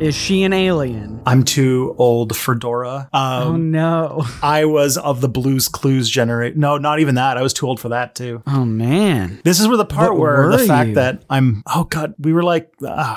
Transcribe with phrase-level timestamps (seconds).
[0.00, 1.20] Is she an alien?
[1.26, 3.08] I'm too old for Dora.
[3.12, 4.24] oh Um, no.
[4.42, 6.58] I was of the Blues Clues generation.
[6.58, 7.36] No, not even that.
[7.36, 8.42] I was too old for that too.
[8.46, 9.40] Oh man.
[9.44, 10.94] This is where the part What where the fact you?
[10.94, 11.62] that I'm.
[11.66, 12.72] Oh god, we were like.
[12.82, 13.16] Uh,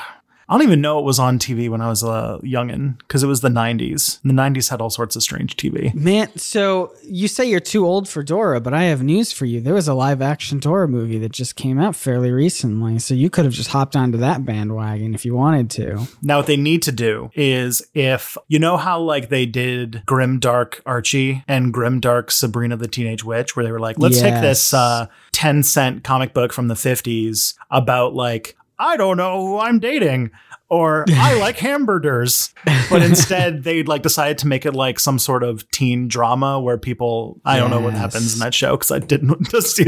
[0.54, 3.28] I don't even know it was on TV when I was a youngin because it
[3.28, 4.22] was the 90s.
[4.22, 5.92] The 90s had all sorts of strange TV.
[5.96, 9.62] Man, so you say you're too old for Dora, but I have news for you.
[9.62, 13.32] There was a live action Dora movie that just came out fairly recently, so you
[13.32, 16.08] could have just hopped onto that bandwagon if you wanted to.
[16.22, 20.38] Now, what they need to do is if you know how like they did Grim
[20.38, 24.40] Dark Archie and Grim Dark Sabrina the Teenage Witch, where they were like, let's take
[24.40, 29.60] this uh, 10 cent comic book from the 50s about like, I don't know who
[29.60, 30.32] I'm dating.
[30.70, 32.52] Or I like hamburgers,
[32.90, 36.80] but instead they like decided to make it like some sort of teen drama where
[36.80, 39.50] people I don't know what happens in that show because I didn't.
[39.52, 39.80] Just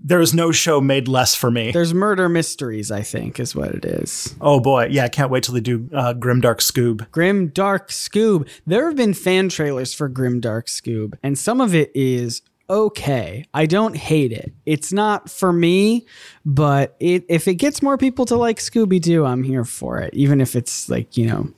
[0.00, 1.70] there is no show made less for me.
[1.70, 4.34] There's murder mysteries, I think, is what it is.
[4.40, 7.08] oh boy, yeah, I can't wait till they do uh, Grim Dark Scoob.
[7.12, 8.48] Grim Dark Scoob.
[8.66, 13.44] There have been fan trailers for Grim Dark Scoob, and some of it is okay.
[13.54, 14.52] I don't hate it.
[14.64, 16.06] It's not for me,
[16.44, 20.14] but it if it gets more people to like Scooby Doo, I'm here for it.
[20.14, 21.48] Even if it's like, you know,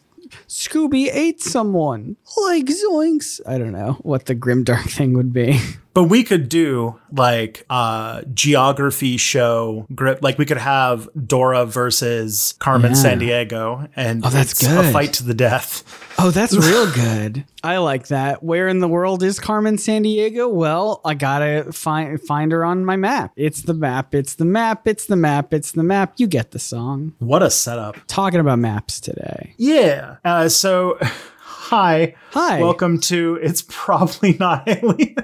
[0.47, 2.17] Scooby ate someone.
[2.45, 3.41] Like zoinks.
[3.47, 5.61] I don't know what the Grim Dark thing would be.
[5.95, 10.21] But we could do like a geography show grip.
[10.23, 12.97] Like we could have Dora versus Carmen Yeah.
[12.99, 15.83] Sandiego, and Oh, that's it's a fight to the death.
[16.21, 17.45] Oh, that's real good.
[17.63, 18.43] I like that.
[18.43, 20.53] Where in the world is Carmen Sandiego?
[20.53, 23.31] Well, I gotta find find her on my map.
[23.37, 24.17] It's the map.
[24.17, 24.89] It's the map.
[24.89, 25.55] It's the map.
[25.55, 26.15] It's the map.
[26.17, 27.15] You get the song.
[27.21, 27.99] What a setup!
[28.09, 29.55] Talking about maps today.
[29.59, 30.17] Yeah.
[30.25, 30.99] Uh, so,
[31.41, 32.61] hi, Hi.
[32.61, 33.39] welcome to.
[33.41, 35.15] It's probably not aliens.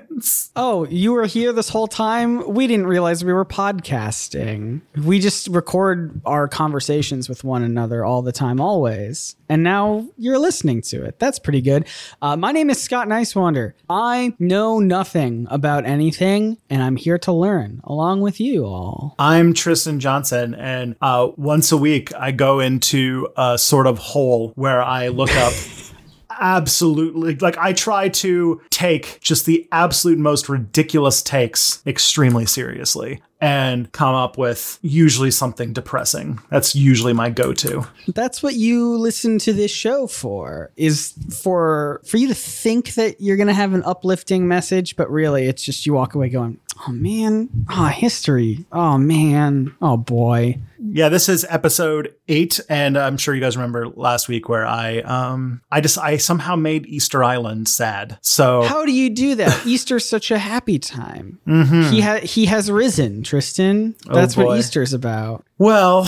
[0.56, 2.52] Oh, you were here this whole time?
[2.52, 4.82] We didn't realize we were podcasting.
[5.04, 9.36] We just record our conversations with one another all the time, always.
[9.48, 11.18] And now you're listening to it.
[11.18, 11.86] That's pretty good.
[12.22, 13.72] Uh, my name is Scott Nicewander.
[13.90, 19.14] I know nothing about anything, and I'm here to learn along with you all.
[19.18, 24.52] I'm Tristan Johnson, and uh, once a week I go into a sort of hole
[24.54, 25.52] where I look up.
[26.40, 27.36] Absolutely.
[27.36, 34.14] Like, I try to take just the absolute most ridiculous takes extremely seriously and come
[34.14, 36.40] up with usually something depressing.
[36.50, 37.86] That's usually my go to.
[38.08, 40.72] That's what you listen to this show for.
[40.76, 41.12] Is
[41.42, 45.44] for for you to think that you're going to have an uplifting message, but really
[45.44, 48.64] it's just you walk away going, "Oh man, oh history.
[48.72, 49.74] Oh man.
[49.82, 54.48] Oh boy." Yeah, this is episode eight, and I'm sure you guys remember last week
[54.50, 58.18] where I um I just I somehow made Easter Island sad.
[58.20, 59.66] So How do you do that?
[59.66, 61.38] Easter's such a happy time.
[61.48, 61.90] Mhm.
[61.90, 63.94] He ha- he has risen, Tristan.
[64.06, 64.58] That's what.
[64.58, 65.44] Easter's about.
[65.58, 66.06] well,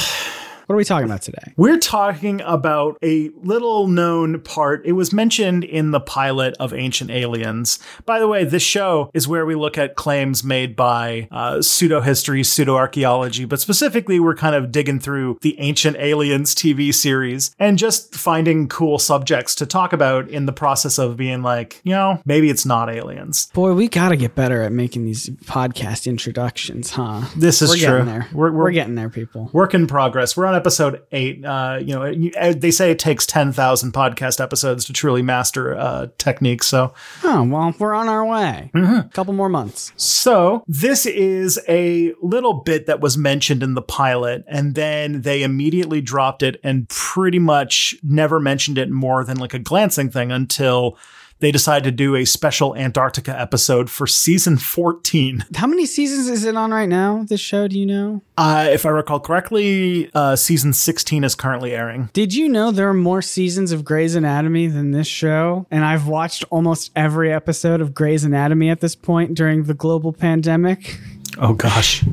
[0.66, 1.52] What are we talking about today?
[1.56, 4.84] We're talking about a little known part.
[4.84, 7.78] It was mentioned in the pilot of Ancient Aliens.
[8.04, 12.00] By the way, this show is where we look at claims made by uh, pseudo
[12.00, 17.54] history, pseudo archaeology, but specifically, we're kind of digging through the Ancient Aliens TV series
[17.60, 21.92] and just finding cool subjects to talk about in the process of being like, you
[21.92, 23.52] know, maybe it's not aliens.
[23.54, 27.22] Boy, we got to get better at making these podcast introductions, huh?
[27.36, 27.84] This is we're true.
[27.98, 28.28] getting there.
[28.32, 29.48] We're- We're, we're- getting there, people.
[29.52, 30.36] Work in progress.
[30.36, 31.44] We're on episode eight.
[31.44, 35.76] Uh, you know, you, uh, they say it takes 10,000 podcast episodes to truly master
[35.76, 36.62] uh, technique.
[36.62, 36.92] So,
[37.22, 38.70] Oh, well, we're on our way.
[38.74, 39.92] A couple more months.
[39.96, 45.42] so this is a little bit that was mentioned in the pilot, and then they
[45.42, 50.32] immediately dropped it and pretty much never mentioned it more than like a glancing thing
[50.32, 50.96] until
[51.40, 55.44] they decided to do a special Antarctica episode for season 14.
[55.54, 57.24] How many seasons is it on right now?
[57.28, 58.22] This show, do you know?
[58.38, 62.10] Uh, if I recall correctly, uh, season 16 is currently airing.
[62.12, 65.66] Did you know there are more seasons of Grey's Anatomy than this show?
[65.70, 70.12] And I've watched almost every episode of Grey's Anatomy at this point during the global
[70.12, 70.98] pandemic.
[71.38, 72.04] Oh gosh.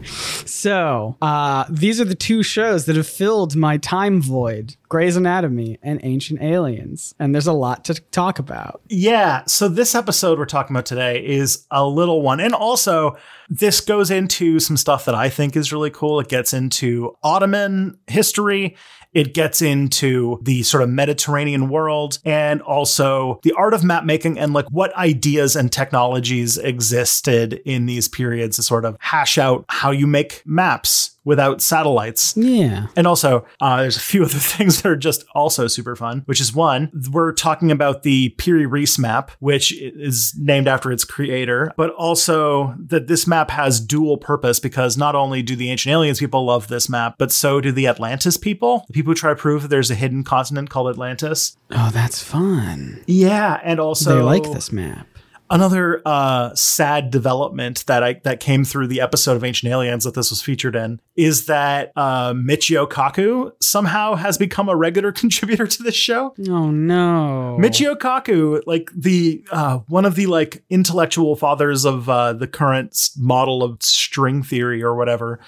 [0.46, 5.80] So, uh, these are the two shows that have filled my time void Grey's Anatomy
[5.82, 7.16] and Ancient Aliens.
[7.20, 8.82] And there's a lot to talk about.
[8.90, 9.44] Yeah.
[9.46, 12.40] So, this episode we're talking about today is a little one.
[12.40, 13.18] And also,
[13.50, 16.20] this goes into some stuff that I think is really cool.
[16.20, 18.76] It gets into Ottoman history.
[19.14, 24.40] It gets into the sort of Mediterranean world and also the art of map making
[24.40, 29.66] and like what ideas and technologies existed in these periods to sort of hash out
[29.70, 32.36] how you make maps without satellites.
[32.36, 32.88] Yeah.
[32.96, 36.42] And also, uh, there's a few other things that are just also super fun, which
[36.42, 41.72] is one, we're talking about the Piri Reis map, which is named after its creator,
[41.78, 46.20] but also that this map has dual purpose because not only do the ancient aliens
[46.20, 49.36] people love this map, but so do the Atlantis people, the people who try to
[49.36, 51.58] prove that there's a hidden continent called Atlantis.
[51.72, 53.04] Oh, that's fun.
[53.08, 53.60] Yeah.
[53.64, 55.08] And also, they like this map.
[55.54, 60.16] Another uh, sad development that I that came through the episode of Ancient Aliens that
[60.16, 65.68] this was featured in is that uh, Michio Kaku somehow has become a regular contributor
[65.68, 66.34] to this show.
[66.50, 72.34] Oh no, Michio Kaku, like the uh, one of the like intellectual fathers of uh,
[72.34, 75.40] the current model of string theory or whatever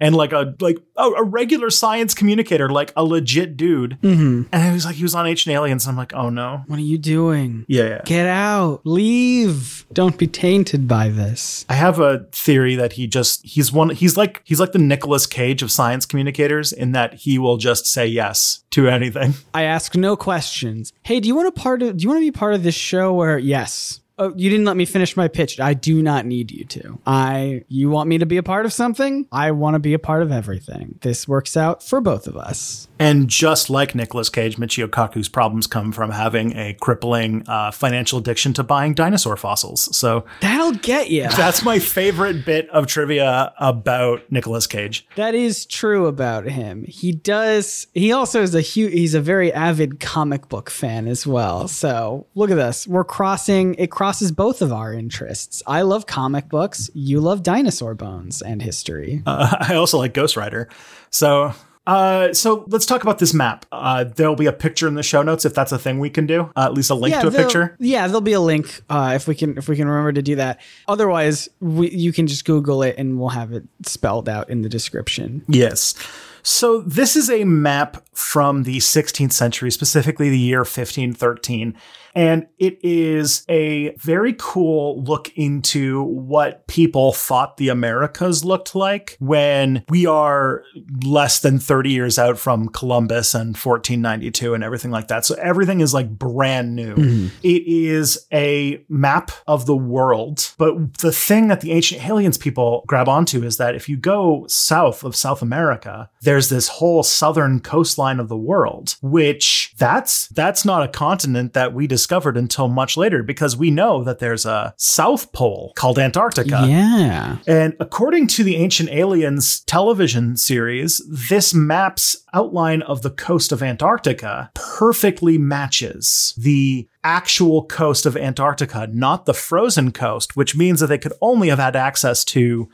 [0.00, 3.98] and like a like a, a regular science communicator, like a legit dude.
[4.02, 4.42] Mm-hmm.
[4.52, 6.78] And he was like, he was on Ancient Aliens, and I'm like, oh no, What
[6.78, 7.64] are you doing?
[7.68, 7.84] yeah.
[7.84, 8.00] yeah.
[8.04, 8.80] Get out.
[8.84, 9.86] Leave.
[9.92, 11.64] Don't be tainted by this.
[11.68, 15.26] I have a theory that he just he's one he's like he's like the Nicolas
[15.26, 19.34] Cage of science communicators in that he will just say yes to anything.
[19.52, 20.92] I ask no questions.
[21.02, 22.74] Hey, do you want a part of do you want to be part of this
[22.74, 24.00] show where yes.
[24.16, 25.58] Oh, you didn't let me finish my pitch.
[25.58, 26.98] I do not need you to.
[27.06, 29.26] I you want me to be a part of something?
[29.32, 30.98] I want to be a part of everything.
[31.02, 32.88] This works out for both of us.
[32.98, 38.20] And just like Nicolas Cage, Michio Kaku's problems come from having a crippling uh, financial
[38.20, 39.94] addiction to buying dinosaur fossils.
[39.96, 41.22] So That'll get you.
[41.36, 45.06] that's my favorite bit of trivia about Nicolas Cage.
[45.16, 46.84] That is true about him.
[46.84, 47.88] He does.
[47.94, 48.92] He also is a huge.
[48.92, 51.66] He's a very avid comic book fan as well.
[51.66, 52.86] So look at this.
[52.86, 53.74] We're crossing.
[53.74, 55.62] It crosses both of our interests.
[55.66, 56.90] I love comic books.
[56.92, 59.22] You love dinosaur bones and history.
[59.24, 60.68] Uh, I also like Ghost Rider.
[61.08, 61.54] So.
[61.86, 63.66] Uh, so let's talk about this map.
[63.70, 66.26] Uh, there'll be a picture in the show notes if that's a thing we can
[66.26, 66.50] do.
[66.56, 67.76] Uh, at least a link to a picture.
[67.78, 70.36] Yeah, there'll be a link uh, if we can if we can remember to do
[70.36, 70.62] that.
[70.88, 74.70] Otherwise, we, you can just Google it and we'll have it spelled out in the
[74.70, 75.44] description.
[75.46, 75.94] Yes.
[76.42, 81.74] So this is a map from the 16th century, specifically the year 1513.
[82.14, 89.16] And it is a very cool look into what people thought the Americas looked like
[89.20, 90.62] when we are
[91.04, 95.24] less than 30 years out from Columbus and 1492 and everything like that.
[95.24, 96.94] So everything is like brand new.
[96.94, 97.26] Mm-hmm.
[97.42, 100.52] It is a map of the world.
[100.58, 104.46] But the thing that the ancient aliens people grab onto is that if you go
[104.48, 110.64] south of South America, there's this whole southern coastline of the world, which that's that's
[110.64, 114.74] not a continent that we discovered until much later because we know that there's a
[114.76, 116.66] south pole called Antarctica.
[116.68, 117.38] yeah.
[117.46, 123.62] And according to the Ancient Aliens television series, this map's outline of the coast of
[123.62, 130.88] Antarctica perfectly matches the actual coast of Antarctica, not the frozen coast, which means that
[130.88, 132.68] they could only have had access to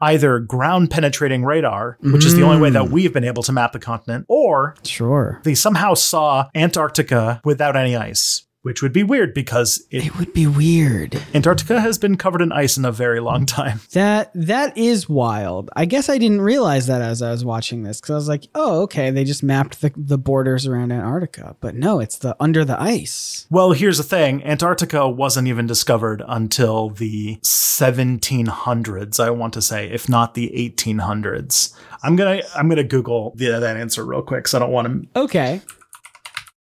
[0.00, 2.90] either ground penetrating radar, which is the only way that mm.
[2.90, 5.40] we've been able to map the continent, or Sure.
[5.42, 8.46] they somehow saw Antarctica without any ice.
[8.68, 11.18] Which would be weird because it, It would be weird.
[11.32, 13.80] Antarctica has been covered in ice in a very long time.
[13.92, 15.70] That that is wild.
[15.74, 18.48] I guess I didn't realize that as I was watching this because I was like,
[18.54, 22.62] oh, okay, they just mapped the, the borders around Antarctica, but no, it's the under
[22.62, 23.46] the ice.
[23.50, 29.88] Well, here's the thing Antarctica wasn't even discovered until the 1700s, I want to say,
[29.90, 31.74] if not the 1800s.
[32.02, 35.20] I'm gonna I'm gonna Google the, that answer real quick because I don't want to.
[35.20, 35.62] Okay,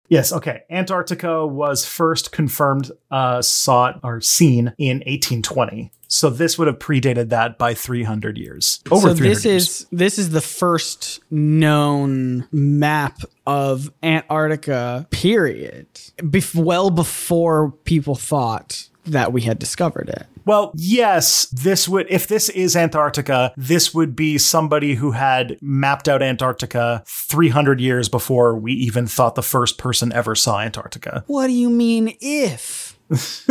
[0.09, 0.63] Yes, okay.
[0.69, 5.91] Antarctica was first confirmed, uh, sought or seen in 1820.
[6.11, 8.81] So this would have predated that by 300 years.
[8.89, 9.63] Over so 300 this years.
[9.63, 15.07] is this is the first known map of Antarctica.
[15.11, 15.87] Period.
[16.17, 20.25] Bef- well before people thought that we had discovered it.
[20.45, 26.07] Well, yes, this would, if this is Antarctica, this would be somebody who had mapped
[26.09, 31.23] out Antarctica 300 years before we even thought the first person ever saw Antarctica.
[31.27, 32.97] What do you mean if?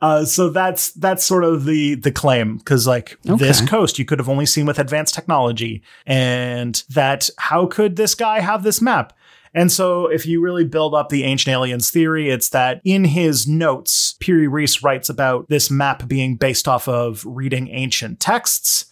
[0.00, 4.20] uh, so that's that's sort of the the claim because like this coast you could
[4.20, 9.12] have only seen with advanced technology, and that how could this guy have this map?
[9.54, 13.46] And so, if you really build up the ancient aliens theory, it's that in his
[13.46, 18.86] notes, Piri Reis writes about this map being based off of reading ancient texts,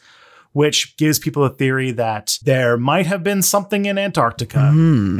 [0.52, 4.60] which gives people a theory that there might have been something in Antarctica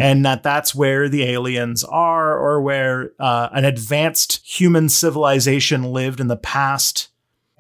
[0.01, 6.21] and that that's where the aliens are or where uh, an advanced human civilization lived
[6.21, 7.09] in the past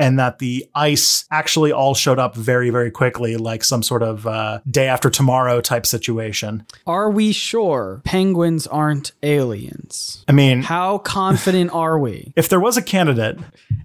[0.02, 4.26] and that the ice actually all showed up very very quickly like some sort of
[4.26, 10.24] uh, day after tomorrow type situation Are we sure penguins aren't aliens?
[10.28, 12.32] i mean How confident are we?
[12.36, 13.38] if there was a candidate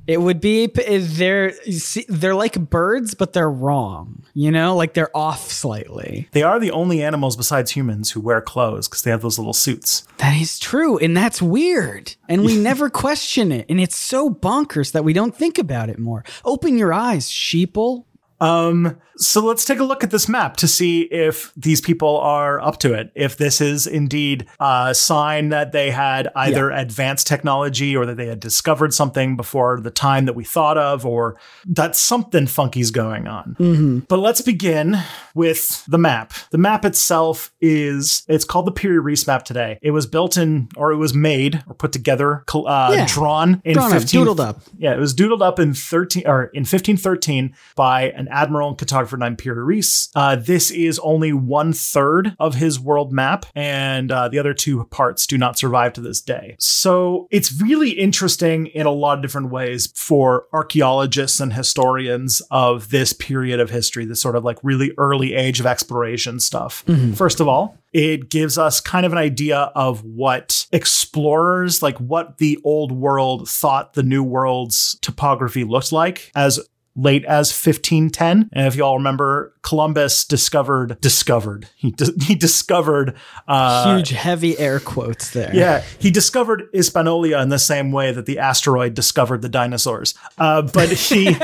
[0.08, 4.24] It would be they're see, they're like birds, but they're wrong.
[4.34, 6.30] You know, like they're off slightly.
[6.32, 9.54] they are the only animals besides humans who wear clothes because they have those little
[9.66, 12.16] suits That is true, and that's weird.
[12.30, 16.00] And we never question it, and it's so bonkers that we don't think about it
[16.00, 16.07] more.
[16.46, 18.06] Open your eyes, sheeple.
[18.39, 22.60] Um, so let's take a look at this map to see if these people are
[22.62, 23.12] up to it.
[23.15, 28.27] If this is indeed a sign that they had either advanced technology or that they
[28.27, 33.27] had discovered something before the time that we thought of, or that something funky's going
[33.27, 34.06] on.
[34.08, 34.98] But let's begin
[35.34, 36.34] with the map.
[36.51, 39.79] The map itself is, it's called the Piri Reis map today.
[39.82, 43.08] It was built in, or it was made or put together, uh, Yeah.
[43.10, 44.62] drawn in Drawn up, 15 doodled up.
[44.77, 49.18] yeah, it was doodled up in 13 or in 1513 by an admiral and cartographer
[49.18, 50.10] named Piri Reis.
[50.16, 54.84] Uh, this is only one third of his world map, and uh, the other two
[54.86, 56.56] parts do not survive to this day.
[56.60, 62.90] So it's really interesting in a lot of different ways for archaeologists and historians of
[62.90, 66.84] this period of history, this sort of like really early age of exploration stuff.
[67.16, 72.38] First of all, it gives us kind of an idea of what explorers, like what
[72.38, 76.60] the old world thought the new world's topography looked like as
[76.98, 78.50] late as 1510.
[78.51, 83.16] And if you all remember, Columbus discovered, discovered, he, di- he discovered,
[83.48, 85.51] uh, Huge, heavy air quotes there.
[85.54, 90.16] yeah, he discovered Hispaniola in the same way that the asteroid discovered the dinosaurs.
[90.39, 91.38] Uh, but he,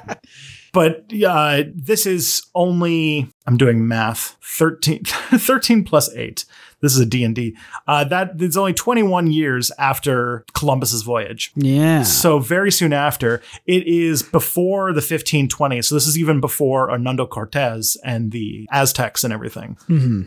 [0.72, 6.44] but uh, this is only, I'm doing math, 13, 13 plus 8.
[6.80, 7.56] This is a D&D.
[7.86, 11.52] Uh, that it's only 21 years after Columbus's voyage.
[11.56, 12.02] Yeah.
[12.02, 15.86] So very soon after, it is before the 1520s.
[15.86, 19.76] So this is even before Hernando Cortez and the Aztecs and everything.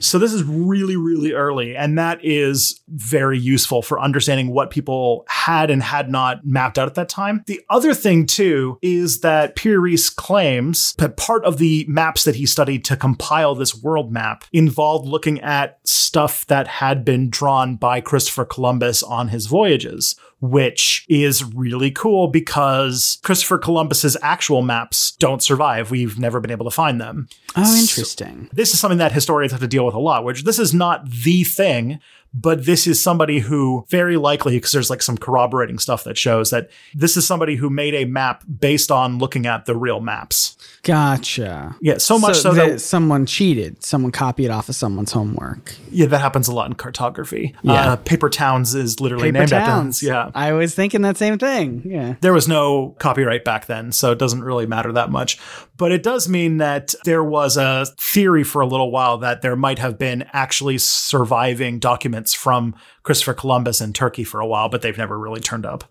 [0.02, 5.26] So this is really, really early, and that is very useful for understanding what people
[5.28, 7.44] had and had not mapped out at that time.
[7.46, 12.36] The other thing too is that Piri Reis claims that part of the maps that
[12.36, 17.76] he studied to compile this world map involved looking at stuff that had been drawn
[17.76, 25.12] by Christopher Columbus on his voyages which is really cool because Christopher Columbus's actual maps
[25.12, 25.92] don't survive.
[25.92, 27.28] We've never been able to find them.
[27.56, 28.50] oh, interesting.
[28.54, 31.10] This is something that historians have to deal with a lot, which this is not
[31.10, 32.00] the thing,
[32.34, 36.52] but this is somebody who very likely, because there's like some corroborating stuff that shows
[36.52, 40.56] that this is somebody who made a map based on looking at the real maps.
[40.84, 41.76] Gotcha.
[41.82, 43.84] Yeah, so much so, that that someone cheated.
[43.84, 45.76] Someone copied off of someone's homework.
[45.92, 47.56] yeah, that happens a lot in cartography.
[47.64, 47.94] Yeah.
[47.94, 50.04] Uh, Paper Towns is literally Paper named towns.
[50.04, 50.32] after yeah.
[50.36, 51.82] I was thinking that same thing.
[51.86, 52.16] Yeah.
[52.22, 55.40] there was no copyright back then, so it doesn't really matter that much.
[55.80, 59.56] But it does mean that there was a theory for a little while that there
[59.56, 64.82] might have been actually surviving documents from Christopher Columbus in Turkey for a while, but
[64.82, 65.86] they've never really turned up.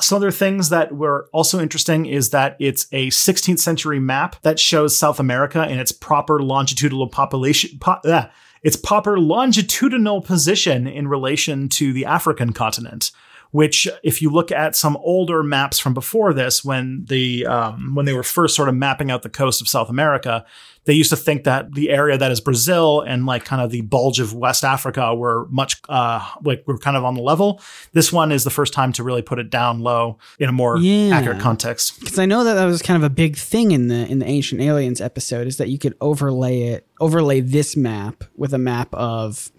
[0.00, 4.58] Some other things that were also interesting is that it's a 16th century map that
[4.58, 7.78] shows South America in its proper longitudinal population.
[7.78, 8.28] Po- ah,
[8.64, 13.12] its proper longitudinal position in relation to the African continent
[13.52, 18.04] which if you look at some older maps from before this when the um, when
[18.06, 20.44] they were first sort of mapping out the coast of south america
[20.84, 23.82] they used to think that the area that is brazil and like kind of the
[23.82, 27.60] bulge of west africa were much uh, like were kind of on the level
[27.92, 30.78] this one is the first time to really put it down low in a more
[30.78, 31.14] Yeah.
[31.16, 34.06] accurate context Because I know that that was kind of a big thing in the
[34.08, 38.54] in the Ancient Aliens episode is that you could overlay it, overlay this map with
[38.54, 39.50] a map of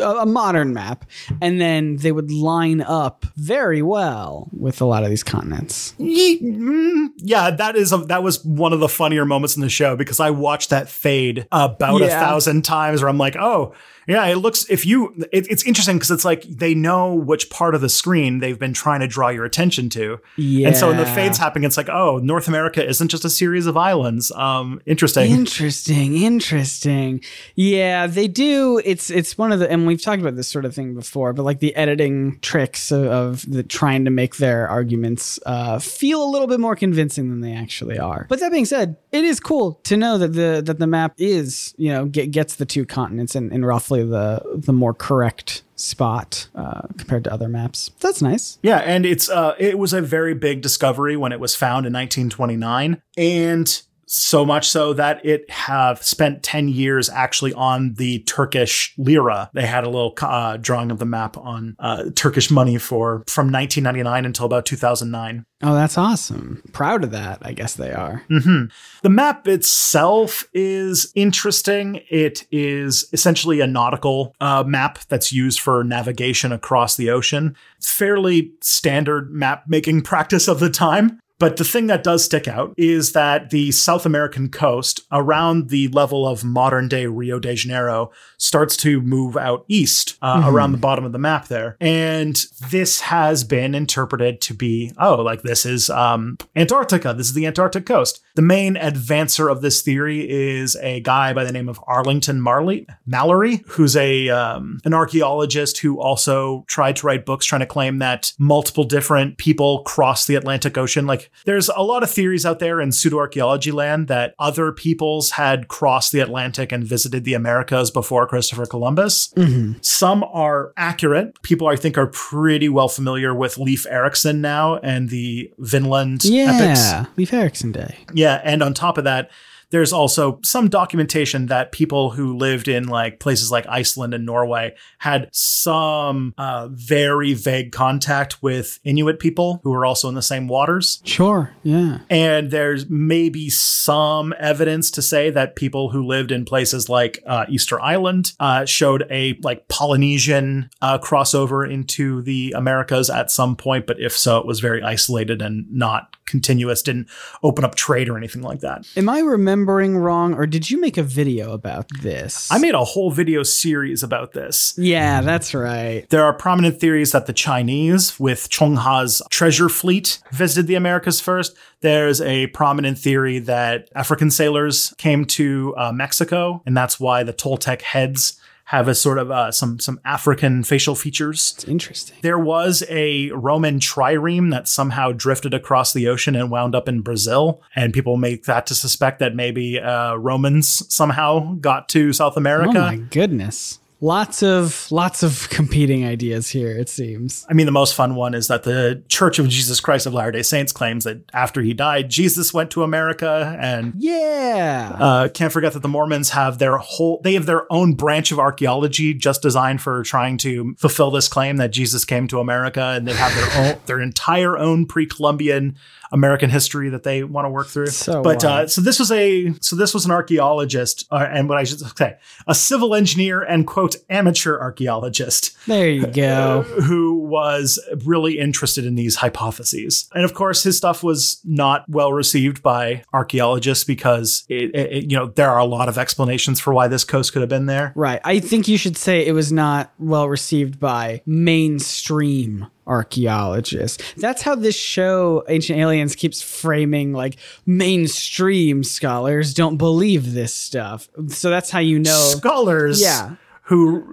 [0.00, 1.04] a modern map,
[1.40, 5.94] and then they would line up very well with a lot of these continents.
[5.98, 9.96] Mm, yeah, that is a, that was one of the funnier moments in the show
[9.96, 13.02] because I watched that fade about a thousand times.
[13.02, 13.74] Where I'm like, oh,
[14.06, 17.74] Yeah, it looks if you it, it's interesting because it's like they know which part
[17.74, 20.18] of the screen they've been trying to draw your attention to.
[20.36, 20.68] Yeah.
[20.68, 23.66] And so when the fades happen, it's like, oh, North America isn't just a series
[23.66, 24.32] of islands.
[24.32, 25.30] Um, interesting.
[25.30, 27.22] Interesting, interesting.
[27.54, 28.80] Yeah, they do.
[28.84, 31.44] It's it's one of the and we've talked about this sort of thing before, but
[31.44, 36.30] like the editing tricks of, of the trying to make their arguments uh, feel a
[36.30, 38.26] little bit more convincing than they actually are.
[38.28, 41.74] But that being said, it is cool to know that the that the map is
[41.76, 46.48] you know get, gets the two continents in, in roughly the the more correct spot
[46.54, 47.90] uh, compared to other maps.
[48.00, 48.58] That's nice.
[48.62, 51.92] Yeah, and it's uh, it was a very big discovery when it was found in
[51.92, 53.82] 1929, and
[54.12, 59.50] so much so that it have spent 10 years actually on the Turkish lira.
[59.54, 63.50] They had a little uh, drawing of the map on uh, Turkish money for from
[63.50, 65.46] 1999 until about 2009.
[65.62, 66.62] Oh, that's awesome.
[66.72, 68.22] Proud of that, I guess they are.
[68.28, 68.64] hmm
[69.02, 72.00] The map itself is interesting.
[72.10, 77.56] It is essentially a nautical uh, map that's used for navigation across the ocean.
[77.80, 81.18] Fairly standard map making practice of the time.
[81.42, 85.88] But the thing that does stick out is that the South American coast, around the
[85.88, 90.78] level of modern day Rio de Janeiro, starts to move out east uh, around the
[90.78, 91.76] bottom of the map there.
[91.80, 97.12] And this has been interpreted to be oh, like this is um, Antarctica.
[97.12, 98.20] This is the Antarctic coast.
[98.36, 102.86] The main advancer of this theory is a guy by the name of Arlington Marley,
[103.04, 107.98] Mallery, who's a um, an archaeologist who also tried to write books trying to claim
[107.98, 111.04] that multiple different people crossed the Atlantic Ocean.
[111.04, 115.32] Like there's a lot of theories out there in pseudo archaeology land that other peoples
[115.32, 119.32] had crossed the Atlantic and visited the Americas before Christopher Columbus.
[119.36, 119.78] Mm-hmm.
[119.80, 121.40] Some are accurate.
[121.42, 126.30] People I think are pretty well familiar with Leif Erikson now and the Vinland epics.
[126.30, 127.96] Yeah, Leif Erikson Day.
[128.12, 129.30] Yeah, and on top of that,
[129.72, 134.74] there's also some documentation that people who lived in like places like Iceland and Norway
[134.98, 140.46] had some uh, very vague contact with Inuit people who were also in the same
[140.46, 141.02] waters.
[141.04, 141.54] Sure.
[141.62, 142.00] Yeah.
[142.10, 147.46] And there's maybe some evidence to say that people who lived in places like uh,
[147.48, 153.86] Easter Island uh, showed a like Polynesian uh, crossover into the Americas at some point,
[153.86, 157.08] but if so, it was very isolated and not continuous, didn't
[157.42, 158.86] open up trade or anything like that.
[158.96, 162.50] Am I remembering wrong, or did you make a video about this?
[162.50, 164.74] I made a whole video series about this.
[164.76, 166.08] Yeah, that's right.
[166.10, 171.20] There are prominent theories that the Chinese, with Zheng He's treasure fleet, visited the Americas
[171.20, 171.56] first.
[171.80, 177.32] There's a prominent theory that African sailors came to uh, Mexico, and that's why the
[177.32, 181.52] Toltec heads have a sort of uh, some some African facial features.
[181.56, 182.18] It's interesting.
[182.22, 187.00] There was a Roman trireme that somehow drifted across the ocean and wound up in
[187.00, 192.36] Brazil, and people make that to suspect that maybe uh, Romans somehow got to South
[192.36, 192.78] America.
[192.78, 193.78] Oh my goodness.
[194.04, 197.46] Lots of lots of competing ideas here, it seems.
[197.48, 200.32] I mean, the most fun one is that the Church of Jesus Christ of Latter
[200.32, 203.56] day Saints claims that after he died, Jesus went to America.
[203.60, 204.96] And Yeah.
[204.98, 208.40] uh, can't forget that the Mormons have their whole, they have their own branch of
[208.40, 212.82] archaeology just designed for trying to fulfill this claim that Jesus came to America.
[212.96, 215.76] And they have their own, their entire own pre Columbian
[216.12, 217.86] American history that they want to work through.
[217.86, 221.58] So but uh, so this was a so this was an archaeologist, uh, and what
[221.58, 226.62] I should say, a civil engineer and quote amateur archaeologist there you go.
[226.62, 230.08] who was really interested in these hypotheses.
[230.14, 235.10] And of course, his stuff was not well received by archaeologists because it, it- it-
[235.10, 237.66] you know there are a lot of explanations for why this coast could have been
[237.66, 237.92] there.
[237.96, 238.20] Right.
[238.24, 244.02] I think you should say it was not well received by mainstream archaeologists.
[244.16, 251.08] That's how this show, Ancient Aliens, keeps framing like mainstream scholars don't believe this stuff.
[251.28, 252.32] So that's how you know.
[252.36, 253.36] Scholars, Yeah.
[253.72, 254.04] Who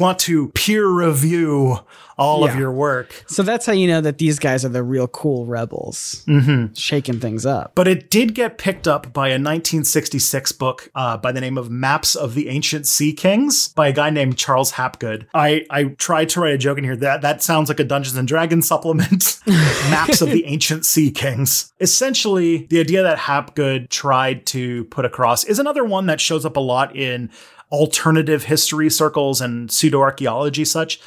[0.00, 1.78] want to peer review
[2.16, 3.24] all of your work.
[3.26, 6.72] So that's how you know that these guys are the real cool rebels, mm-hmm.
[6.72, 7.72] shaking things up.
[7.74, 11.70] But it did get picked up by a 1966 book uh, by the name of
[11.70, 15.26] Maps of the Ancient Sea Kings by a guy named Charles Hapgood.
[15.34, 18.16] I, I tried to write a joke in here that that sounds like a Dungeons
[18.16, 19.38] and Dragons supplement.
[19.46, 21.74] Maps of the Ancient Sea Kings.
[21.78, 26.56] Essentially, the idea that Hapgood tried to put across is another one that shows up
[26.56, 27.30] a lot in
[27.74, 31.00] alternative history circles and pseudo archaeology such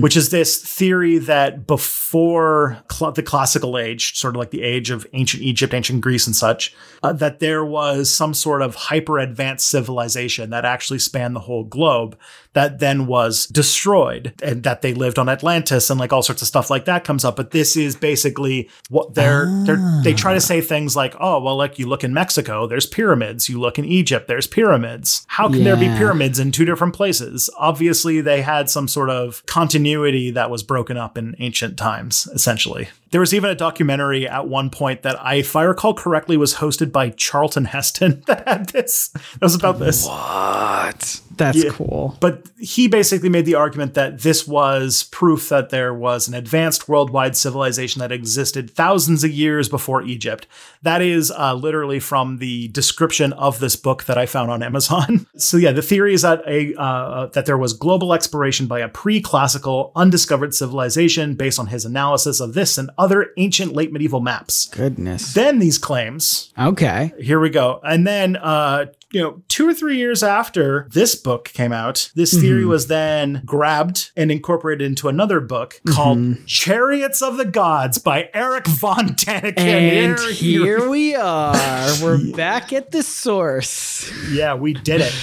[0.00, 4.90] which is this theory that before cl- the classical age sort of like the age
[4.90, 9.18] of ancient egypt ancient greece and such uh, that there was some sort of hyper
[9.18, 12.16] advanced civilization that actually spanned the whole globe
[12.54, 16.48] that then was destroyed and that they lived on atlantis and like all sorts of
[16.48, 17.36] stuff like that comes up.
[17.36, 21.56] But this is basically what they're they're they try to say things like oh well
[21.56, 23.48] like you look in mexico there's pyramids.
[23.48, 25.24] You look in egypt there's pyramids.
[25.28, 27.50] How can there be pyramids pyramids in two different places.
[27.58, 32.88] Obviously, they had some sort of continuity that was broken up in ancient times, essentially.
[33.14, 36.56] There was even a documentary at one point that I, if I recall correctly, was
[36.56, 39.10] hosted by Charlton Heston that had this.
[39.10, 40.04] That was about this.
[40.04, 41.20] What?
[41.36, 41.70] That's Yeah.
[41.70, 42.16] cool.
[42.20, 46.88] But he basically made the argument that this was proof that there was an advanced
[46.88, 50.46] worldwide civilization that existed thousands of years before Egypt.
[50.82, 55.26] That is uh, literally from the description of this book that I found on Amazon.
[55.36, 58.88] so yeah, the theory is that a uh, that there was global exploration by a
[58.88, 63.03] pre-classical, undiscovered civilization based on his analysis of this and other
[63.36, 64.66] ancient late medieval maps.
[64.66, 65.34] Goodness.
[65.34, 67.12] Then these claims Okay.
[67.20, 67.80] here we go.
[67.84, 72.32] And then, uh, you know, two or three years after this book came out, this
[72.38, 78.28] theory was then grabbed and incorporated into another book called Chariots of the Gods by
[78.34, 79.58] Eric von Daniken.
[79.58, 81.90] And Here- here we are.
[82.02, 84.10] We're back at the source.
[84.32, 85.14] Yeah, we did it.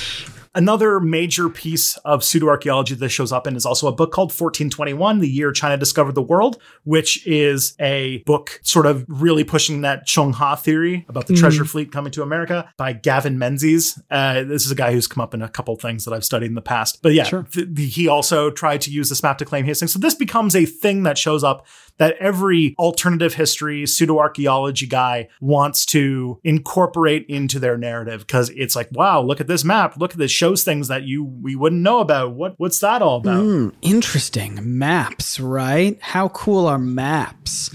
[0.53, 5.19] Another major piece of pseudoarchaeology that shows up in is also a book called 1421,
[5.19, 10.05] The Year China Discovered the World, which is a book sort of really pushing that
[10.05, 13.97] Zheng He theory about the treasure fleet coming to America by Gavin Menzies.
[14.11, 16.47] Uh, this is a guy who's come up in a couple things that I've studied
[16.47, 17.01] in the past.
[17.01, 17.43] But yeah, Sure.
[17.43, 19.87] th- he also tried to use this map to claim his thing.
[19.87, 21.65] So this becomes a thing that shows up
[22.01, 28.89] that every alternative history, pseudoarchaeology guy wants to incorporate into their narrative because it's like,
[28.91, 29.97] wow, look at this map.
[29.97, 32.33] Look at this shows things that you we wouldn't know about.
[32.33, 33.43] What what's that all about?
[33.43, 34.57] Hmm, interesting.
[34.79, 35.95] Maps, right?
[36.01, 37.69] How cool are maps?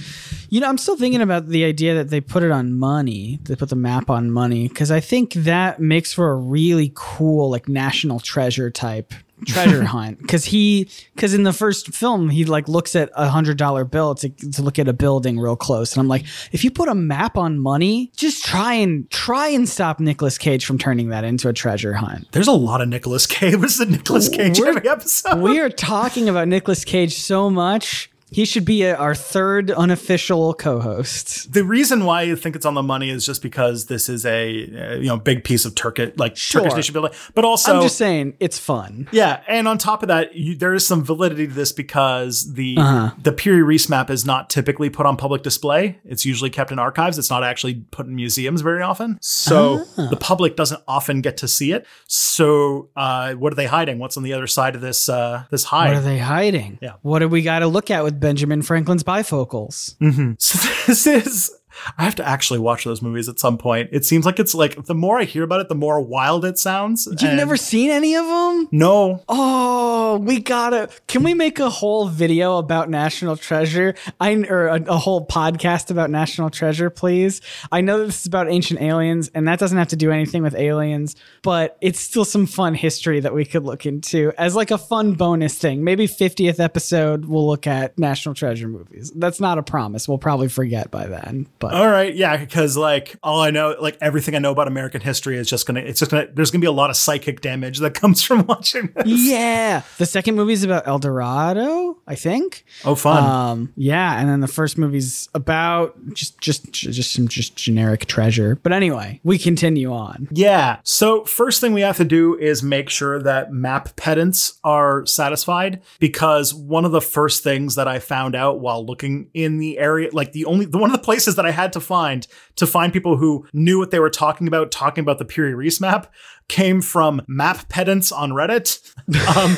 [0.50, 3.38] You know, I'm still thinking about the idea that they put it on money.
[3.44, 7.48] They put the map on money because I think that makes for a really cool,
[7.48, 10.18] like national treasure type treasure hunt.
[10.18, 14.14] Because he, because in the first film, he like looks at a hundred dollar bill
[14.16, 16.94] to, to look at a building real close, and I'm like, if you put a
[16.94, 21.48] map on money, just try and try and stop Nicolas Cage from turning that into
[21.48, 22.28] a treasure hunt.
[22.32, 23.56] There's a lot of Nicolas Cage.
[23.66, 25.40] This is a Nicolas Cage We're- every episode.
[25.40, 28.10] we are talking about Nicolas Cage so much.
[28.30, 31.52] He should be a, our third unofficial co-host.
[31.52, 34.64] the reason why I think it's on the money is just because this is a
[34.64, 37.96] uh, you know big piece of Turkish like Turkish nation building, but also I'm just
[37.96, 39.08] saying it's fun.
[39.12, 42.76] Yeah, and on top of that, you, there is some validity to this because the
[42.78, 43.10] Uh-huh.
[43.22, 45.98] the Piri Reis map is not typically put on public display.
[46.04, 47.18] It's usually kept in archives.
[47.18, 50.08] It's not actually put in museums very often, so Ah.
[50.08, 51.86] the public doesn't often get to see it.
[52.08, 53.98] So, uh, what are they hiding?
[53.98, 55.88] What's on the other side of this uh, this hide?
[55.88, 56.78] What are they hiding?
[56.82, 56.94] Yeah.
[57.02, 59.96] What do we got to look at with Benjamin Franklin's bifocals?
[59.98, 60.32] Mm-hmm.
[60.38, 61.55] So this is.
[61.98, 63.90] I have to actually watch those movies at some point.
[63.92, 66.58] It seems like it's like the more I hear about it, the more wild it
[66.58, 67.06] sounds.
[67.06, 68.68] You've and- never seen any of them?
[68.72, 70.88] No, Oh, we gotta.
[71.08, 73.94] Can we make a whole video about National Treasure?
[74.20, 77.40] I or a, a whole podcast about National Treasure, please.
[77.72, 80.42] I know that this is about ancient aliens, and that doesn't have to do anything
[80.42, 84.70] with aliens, but it's still some fun history that we could look into as like
[84.70, 85.84] a fun bonus thing.
[85.84, 89.12] Maybe 50th episode, we'll look at National Treasure movies.
[89.14, 90.08] That's not a promise.
[90.08, 93.98] We'll probably forget by then, but All right, yeah, because like all I know, like
[94.00, 96.66] everything I know about American history is just gonna, it's just gonna, there's gonna be
[96.66, 99.04] a lot of psychic damage that comes from watching this.
[99.06, 99.82] yeah.
[99.98, 102.64] The second movie is about El Dorado, I think.
[102.84, 103.22] Oh, fun.
[103.24, 108.56] Um, yeah, and then the first movie's about just just just some just generic treasure.
[108.62, 110.28] But anyway, we continue on.
[110.30, 110.78] yeah.
[110.84, 115.82] So first thing we have to do is make sure that map pedants are satisfied
[115.98, 120.10] because one of the first things that I found out while looking in the area,
[120.12, 122.92] like the only, the one of the places that I had to find to find
[122.92, 126.12] people who knew what they were talking about, talking about the Piri Reis map,
[126.48, 128.80] came from map pedants on Reddit.
[129.36, 129.56] Um,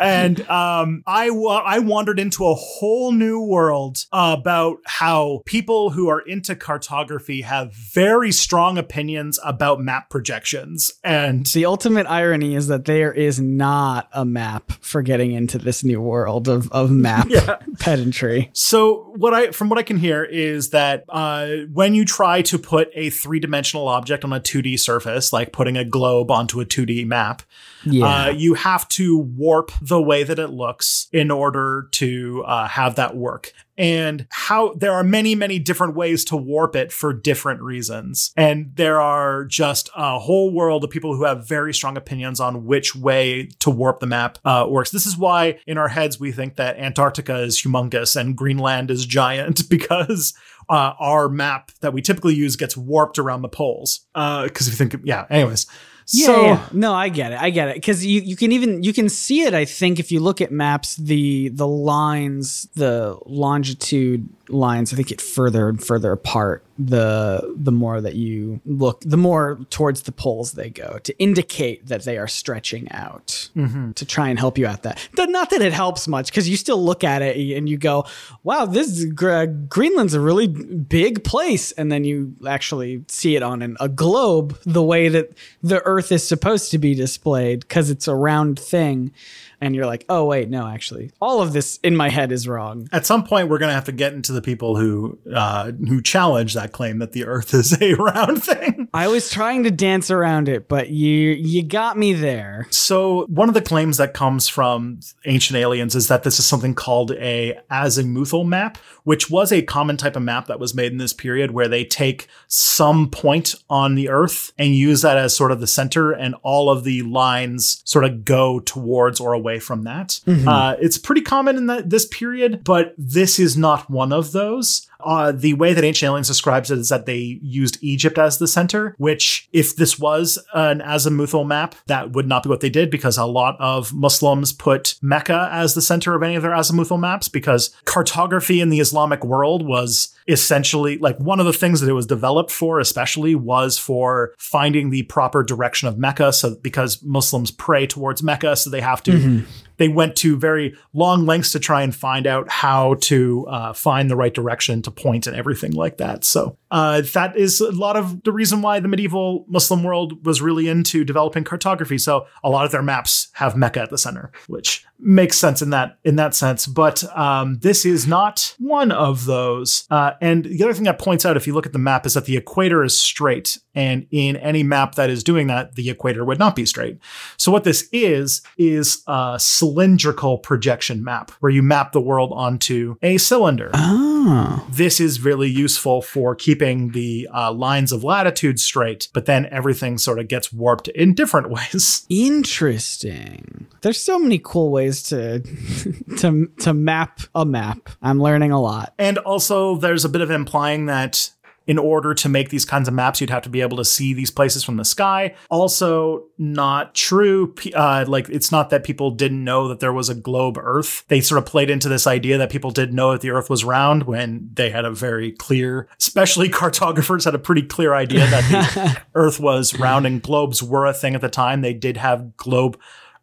[0.00, 6.08] and um, I wa- I wandered into a whole new world about how people who
[6.08, 12.68] are into cartography have very strong opinions about map projections, and The ultimate irony is
[12.68, 17.28] that there is not a map for getting into this new world of, of map
[17.78, 18.50] pedantry.
[18.54, 22.58] So what I from what I can hear is that uh, when you try to
[22.58, 26.60] put a three dimensional object on a two D surface, like putting a globe onto
[26.60, 27.42] a two D map,
[27.84, 28.06] Yeah.
[28.06, 32.96] uh, you have to warp the way that it looks in order to uh, have
[32.96, 33.52] that work.
[33.78, 38.30] And how there are many, many different ways to warp it for different reasons.
[38.36, 42.66] And there are just a whole world of people who have very strong opinions on
[42.66, 44.90] which way to warp the map uh, works.
[44.90, 49.06] This is why in our heads we think that Antarctica is humongous and Greenland is
[49.06, 50.34] giant because
[50.68, 54.06] uh, our map that we typically use gets warped around the poles.
[54.14, 55.66] Because if you think, yeah, anyways.
[56.12, 56.68] Yeah, so, yeah.
[56.72, 57.40] no, I get it.
[57.40, 59.54] I get it because you, you can even you can see it.
[59.54, 65.08] I think if you look at maps, the the lines, the longitude lines I think
[65.08, 70.12] get further and further apart the the more that you look the more towards the
[70.12, 73.92] poles they go to indicate that they are stretching out mm-hmm.
[73.92, 76.56] to try and help you out that Th- not that it helps much because you
[76.56, 78.06] still look at it and you go
[78.42, 83.62] wow this Gr- Greenland's a really big place and then you actually see it on
[83.62, 88.08] an, a globe the way that the earth is supposed to be displayed because it's
[88.08, 89.12] a round thing
[89.60, 92.88] and you're like oh wait no actually all of this in my head is wrong
[92.92, 96.00] At some point, we're going to have to get into the people who uh, who
[96.02, 98.88] challenge that claim that the Earth is a round thing.
[98.94, 102.66] I was trying to dance around it, but you you got me there.
[102.70, 106.74] So one of the claims that comes from Ancient Aliens is that this is something
[106.74, 110.98] called a azimuthal map, which was a common type of map that was made in
[110.98, 115.52] this period where they take some point on the Earth and use that as sort
[115.52, 119.84] of the center, and all of the lines sort of go towards or away from
[119.84, 120.20] that.
[120.48, 124.86] Uh, it's pretty common in that this period, but this is not one of those.
[125.04, 128.48] Uh, the way that Ancient Aliens describes it is that they used Egypt as the
[128.48, 132.90] center, which, if this was an azimuthal map, that would not be what they did
[132.90, 136.98] because a lot of Muslims put Mecca as the center of any of their azimuthal
[136.98, 141.90] maps because cartography in the Islamic world was essentially like one of the things that
[141.90, 146.32] it was developed for, especially was for finding the proper direction of Mecca.
[146.32, 149.44] So, because Muslims pray towards Mecca, so they have to
[149.80, 154.10] they went to very long lengths to try and find out how to uh, find
[154.10, 156.24] the right direction to point and everything like that.
[156.24, 160.40] So uh, that is a lot of the reason why the medieval Muslim world was
[160.40, 161.98] really into developing cartography.
[161.98, 165.70] So a lot of their maps have Mecca at the center, which makes sense in
[165.70, 166.66] that in that sense.
[166.66, 169.84] But um, this is not one of those.
[169.90, 172.14] Uh, and the other thing that points out, if you look at the map, is
[172.14, 176.24] that the equator is straight, and in any map that is doing that, the equator
[176.24, 176.98] would not be straight.
[177.36, 182.96] So what this is is a cylindrical projection map where you map the world onto
[183.02, 183.70] a cylinder.
[183.74, 184.66] Oh.
[184.70, 189.98] This is really useful for keeping the uh, lines of latitude straight, but then everything
[189.98, 192.06] sort of gets warped in different ways.
[192.08, 193.66] Interesting.
[193.80, 195.40] There's so many cool ways to
[196.18, 197.88] to to map a map.
[198.02, 198.94] I'm learning a lot.
[198.98, 201.30] And also, there's a bit of implying that
[201.70, 204.12] in order to make these kinds of maps, you'd have to be able to see
[204.12, 205.32] these places from the sky.
[205.50, 207.54] Also, not true.
[207.72, 211.04] Uh, like, it's not that people didn't know that there was a globe Earth.
[211.06, 213.62] They sort of played into this idea that people didn't know that the Earth was
[213.62, 218.74] round when they had a very clear, especially cartographers had a pretty clear idea that
[218.74, 221.60] the Earth was round and globes were a thing at the time.
[221.60, 222.80] They did have globe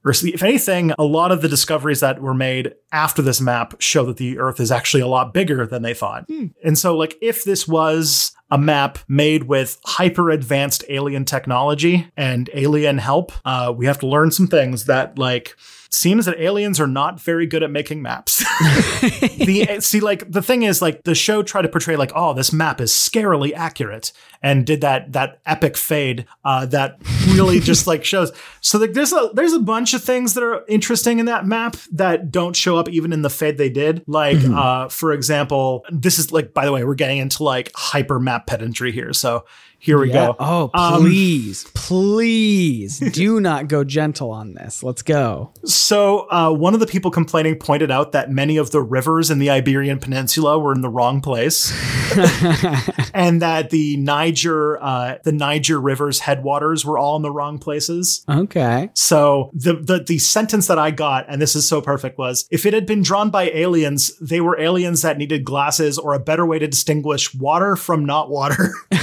[0.07, 4.05] or if anything, a lot of the discoveries that were made after this map show
[4.05, 6.29] that the Earth is actually a lot bigger than they thought.
[6.63, 12.49] And so, like, if this was a map made with hyper advanced alien technology and
[12.53, 15.55] alien help, uh, we have to learn some things that, like,
[15.89, 18.37] seems that aliens are not very good at making maps.
[18.99, 22.51] the see, like the thing is, like the show tried to portray like, oh, this
[22.51, 26.97] map is scarily accurate, and did that that epic fade uh, that
[27.27, 28.31] really just like shows.
[28.61, 31.77] So like, there's a there's a bunch of things that are interesting in that map
[31.91, 34.03] that don't show up even in the fade they did.
[34.07, 38.19] Like, uh, for example, this is like, by the way, we're getting into like hyper
[38.19, 39.13] map pedantry here.
[39.13, 39.45] So
[39.79, 40.27] here we Yeah.
[40.27, 40.35] go.
[40.39, 44.83] Oh, Um, please, please do not go gentle on this.
[44.83, 45.51] Let's go.
[45.65, 49.39] So, uh, one of the people complaining pointed out that many of the rivers in
[49.39, 51.71] the Iberian Peninsula were in the wrong place,
[53.13, 58.23] and that the Niger, uh, the Niger River's headwaters were all in the wrong places.
[58.29, 58.89] Okay.
[58.93, 62.65] So the, the the sentence that I got, and this is so perfect, was if
[62.65, 66.45] it had been drawn by aliens, they were aliens that needed glasses or a better
[66.45, 68.73] way to distinguish water from not water.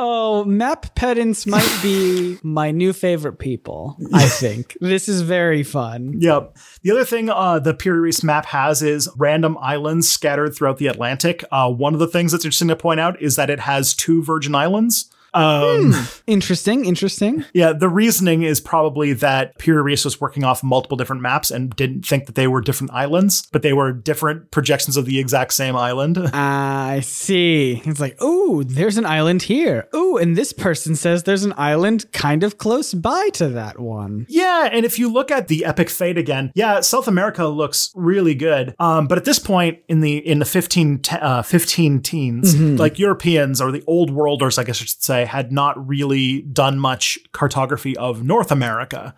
[0.00, 3.96] Oh, map pedants might be my new favorite people.
[4.14, 6.14] I think this is very fun.
[6.18, 6.56] Yep.
[6.82, 10.86] The other thing uh, the Piri Reis map has is random islands scattered throughout the
[10.86, 11.44] Atlantic.
[11.50, 14.22] Uh, one of the things that's interesting to point out is that it has two
[14.22, 15.10] Virgin Islands.
[15.38, 15.94] Um,
[16.26, 16.84] Interesting.
[16.84, 17.44] Interesting.
[17.52, 21.74] Yeah, the reasoning is probably that Piri Reis was working off multiple different maps and
[21.74, 25.52] didn't think that they were different islands, but they were different projections of the exact
[25.52, 26.18] same island.
[26.32, 27.82] I see.
[27.84, 29.88] It's like, oh, there's an island here.
[29.92, 34.26] Oh, and this person says there's an island kind of close by to that one.
[34.28, 38.34] Yeah, and if you look at the epic fate again, yeah, South America looks really
[38.34, 38.74] good.
[38.78, 42.98] Um, but at this point in the in the 15 te- uh, 15 teens, like
[42.98, 47.18] Europeans or the old worlders, I guess I should say, had not really done much
[47.32, 49.14] cartography of North America.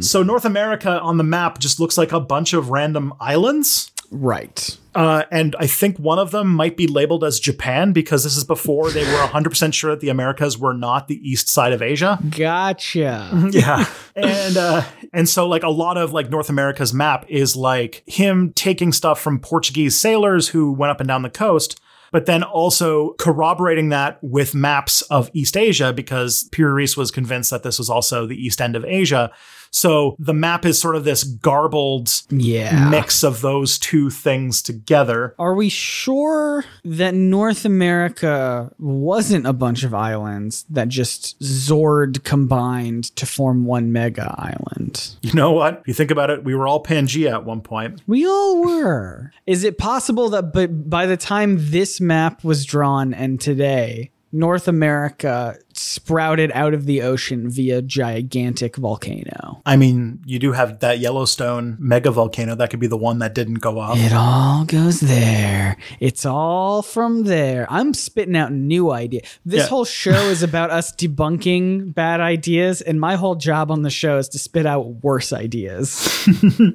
[0.00, 3.90] So North America on the map just looks like a bunch of random islands.
[4.10, 4.78] Right.
[4.94, 8.44] Uh, and I think one of them might be labeled as Japan because this is
[8.44, 12.18] before they were 100% sure that the Americas were not the east side of Asia.
[12.30, 13.48] Gotcha.
[13.52, 13.86] Yeah.
[14.16, 14.82] and uh
[15.12, 19.20] and so like a lot of like North America's map is like him taking stuff
[19.20, 21.80] from Portuguese sailors who went up and down the coast
[22.12, 27.50] but then also corroborating that with maps of East Asia because Piri Reis was convinced
[27.50, 29.30] that this was also the east end of Asia.
[29.70, 32.88] So the map is sort of this garbled Yeah.
[32.88, 35.34] mix of those two things together.
[35.38, 43.14] Are we sure that North America wasn't a bunch of islands that just Zord combined
[43.16, 45.16] to form one mega island?
[45.22, 45.80] You know what?
[45.82, 48.00] If you think about it, we were all Pangea at one point.
[48.06, 49.32] We all were.
[49.46, 54.68] Is it possible that but by the time this map was drawn and today, North
[54.68, 59.62] America sprouted out of the ocean via gigantic volcano?
[59.64, 62.54] I mean, you do have that Yellowstone mega volcano.
[62.54, 63.98] That could be the one that didn't go off.
[63.98, 65.76] It all goes there.
[66.00, 67.66] It's all from there.
[67.70, 69.22] I'm spitting out new ideas.
[69.44, 69.66] This Yeah.
[69.68, 74.18] whole show is about us debunking bad ideas, and my whole job on the show
[74.18, 76.08] is to spit out worse ideas.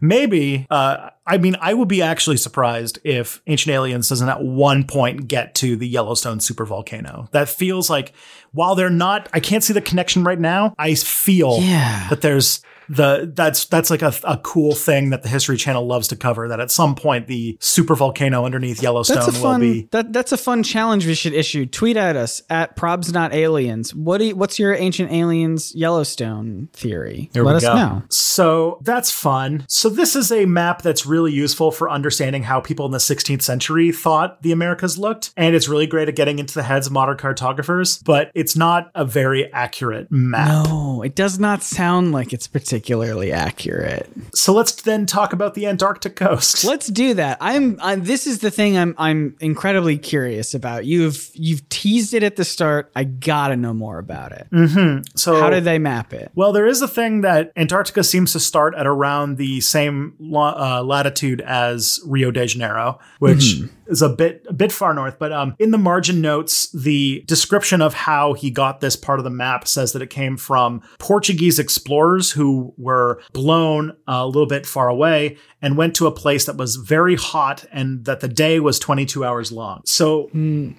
[0.00, 4.84] Maybe, uh, I mean, I would be actually surprised if Ancient Aliens doesn't at one
[4.84, 7.30] point get to the Yellowstone supervolcano.
[7.32, 8.12] That feels like,
[8.52, 10.74] while they're not, I can't see the connection right now.
[10.78, 12.08] I feel Yeah.
[12.10, 12.60] that there's
[12.92, 16.48] the that's that's like a, a cool thing that the History Channel loves to cover.
[16.48, 19.88] That at some point the super volcano underneath Yellowstone That's a will be.
[19.90, 21.66] That that's a fun challenge we should issue.
[21.66, 23.94] Tweet at us at probs not aliens.
[23.94, 27.30] What do you, what's your ancient aliens Yellowstone theory?
[27.32, 27.74] There Let we us go.
[27.74, 28.02] know.
[28.10, 29.64] So that's fun.
[29.68, 33.42] So this is a map that's really useful for understanding how people in the 16th
[33.42, 36.92] century thought the Americas looked, and it's really great at getting into the heads of
[36.92, 38.02] modern cartographers.
[38.02, 40.66] But it's not a very accurate map.
[40.66, 42.46] No, it does not sound like it's
[42.82, 44.10] particularly accurate.
[44.34, 46.64] So let's then talk about the Antarctic coast.
[46.72, 47.38] Let's do that.
[47.40, 48.02] I'm, I'm.
[48.04, 48.94] This is the thing I'm.
[48.98, 50.84] I'm incredibly curious about.
[50.84, 52.90] You've you've teased it at the start.
[52.96, 54.48] I gotta know more about it.
[54.52, 55.04] Mhm.
[55.16, 56.32] so How did they map it?
[56.34, 60.78] Well, there is a thing that Antarctica seems to start at around the same la-
[60.78, 63.60] uh, latitude as Rio de Janeiro, which
[63.92, 65.18] is a bit a bit far north.
[65.18, 69.24] But um, in the margin notes, the description of how he got this part of
[69.24, 74.66] the map says that it came from Portuguese explorers who were blown a little bit
[74.66, 78.58] far away and went to a place that was very hot and that the day
[78.58, 79.82] was 22 hours long.
[79.84, 80.28] So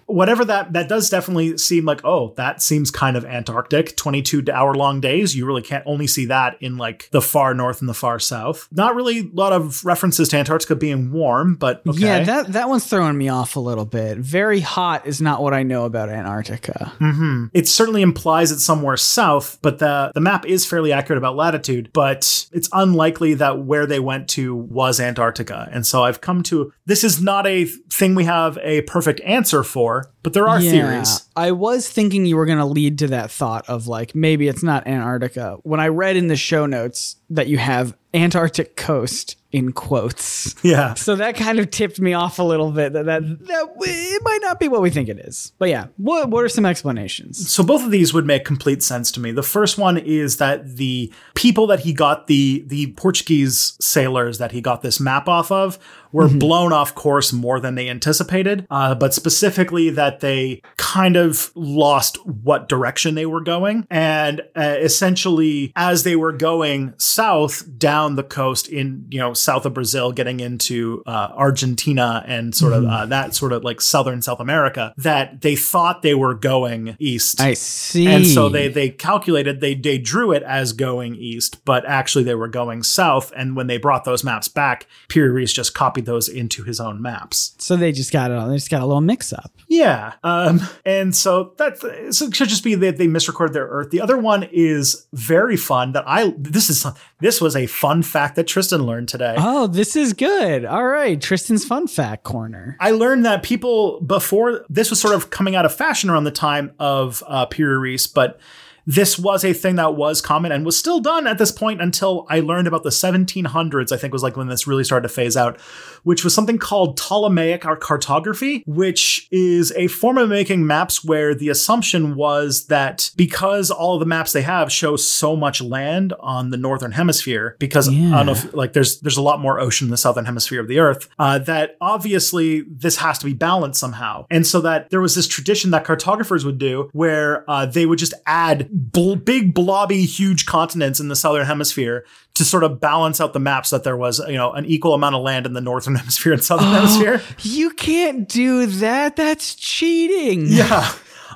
[0.08, 4.74] whatever that that does definitely seem like oh that seems kind of antarctic 22 hour
[4.74, 7.94] long days you really can't only see that in like the far north and the
[7.94, 12.24] far south not really a lot of references to antarctica being warm but okay Yeah,
[12.24, 14.18] that that one's throwing me off a little bit.
[14.18, 16.94] Very hot is not what I know about Antarctica.
[17.00, 17.48] Mm-hmm.
[17.54, 21.90] it certainly implies it's somewhere south but the the map is fairly accurate about latitude
[21.94, 26.72] but it's unlikely that where they went to was antarctica and so i've come to
[26.86, 31.28] this is not a thing we have a perfect answer for but there are theories
[31.36, 34.64] I was thinking you were going to lead to that thought of like maybe it's
[34.64, 35.58] not Antarctica.
[35.64, 40.56] When I read in the show notes that you have Antarctic coast in quotes.
[40.64, 44.22] yeah So that kind of tipped me off a little bit that that, that it
[44.24, 45.52] might not be what we think it is.
[45.58, 47.50] But yeah, what what are some explanations?
[47.50, 49.32] So both of these would make complete sense to me.
[49.32, 54.52] The first one is that the people that he got the the Portuguese sailors that
[54.52, 55.80] he got this map off of
[56.14, 61.52] were blown off course more than they anticipated, uh, but specifically that they kind of
[61.56, 68.16] lost what direction they were going, and uh, essentially as they were going south down
[68.16, 72.86] the coast in you know south of Brazil, getting into uh, Argentina and sort of
[72.86, 77.42] uh, that sort of like southern South America, that they thought they were going east.
[77.42, 78.08] I see.
[78.08, 82.36] And so they they calculated they they drew it as going east, but actually they
[82.36, 83.34] were going south.
[83.36, 87.02] And when they brought those maps back, Piri Reis just copied those into his own
[87.02, 87.56] maps.
[87.58, 88.48] so they just got it.
[88.48, 89.52] They just got a little mix up.
[89.68, 91.80] Yeah, um, and so that
[92.14, 93.90] so it should just be that they misrecorded their Earth.
[93.90, 95.94] The other one is very fun.
[95.94, 96.86] That I this is
[97.20, 99.36] this was a fun fact that Tristan learned today.
[99.38, 100.66] Oh, this is good.
[100.66, 102.78] All right, Tristan's fun fact corner.
[102.80, 106.32] I learned that people before this was sort of coming out of fashion around the
[106.32, 108.40] time of uh, Piri Reis, but
[108.86, 112.26] this was a thing that was common and was still done at this point until
[112.30, 115.38] I learned about the 1700s, I think was like when this really started to phase
[115.38, 115.60] out,
[116.04, 121.50] which was something called Ptolemaic cartography, which is a form of making maps where the
[121.50, 126.50] assumption was that because all of the maps they have show so much land on
[126.50, 129.88] the northern hemisphere, because I don't know if like there's there's a lot more ocean
[129.88, 133.80] in the southern hemisphere of the earth, uh, that obviously this has to be balanced
[133.80, 134.26] somehow.
[134.30, 138.00] And so that there was this tradition that cartographers would do where uh, they would
[138.00, 143.22] just add bl- big blobby huge continents in the southern hemisphere to sort of balance
[143.22, 145.62] out the maps that there was you know an equal amount of land in the
[145.62, 149.16] northern hemisphere and southern hemisphere You can't do that.
[149.16, 150.46] That's cheating.
[150.48, 150.92] yeah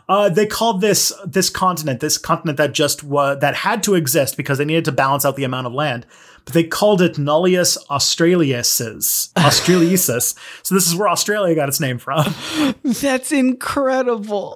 [0.09, 4.37] uh, they called this this continent this continent that just was that had to exist
[4.37, 6.05] because they needed to balance out the amount of land
[6.45, 10.33] but they called it nullius australiensis australiensis
[10.63, 12.23] so this is where australia got its name from
[12.83, 14.55] That's incredible.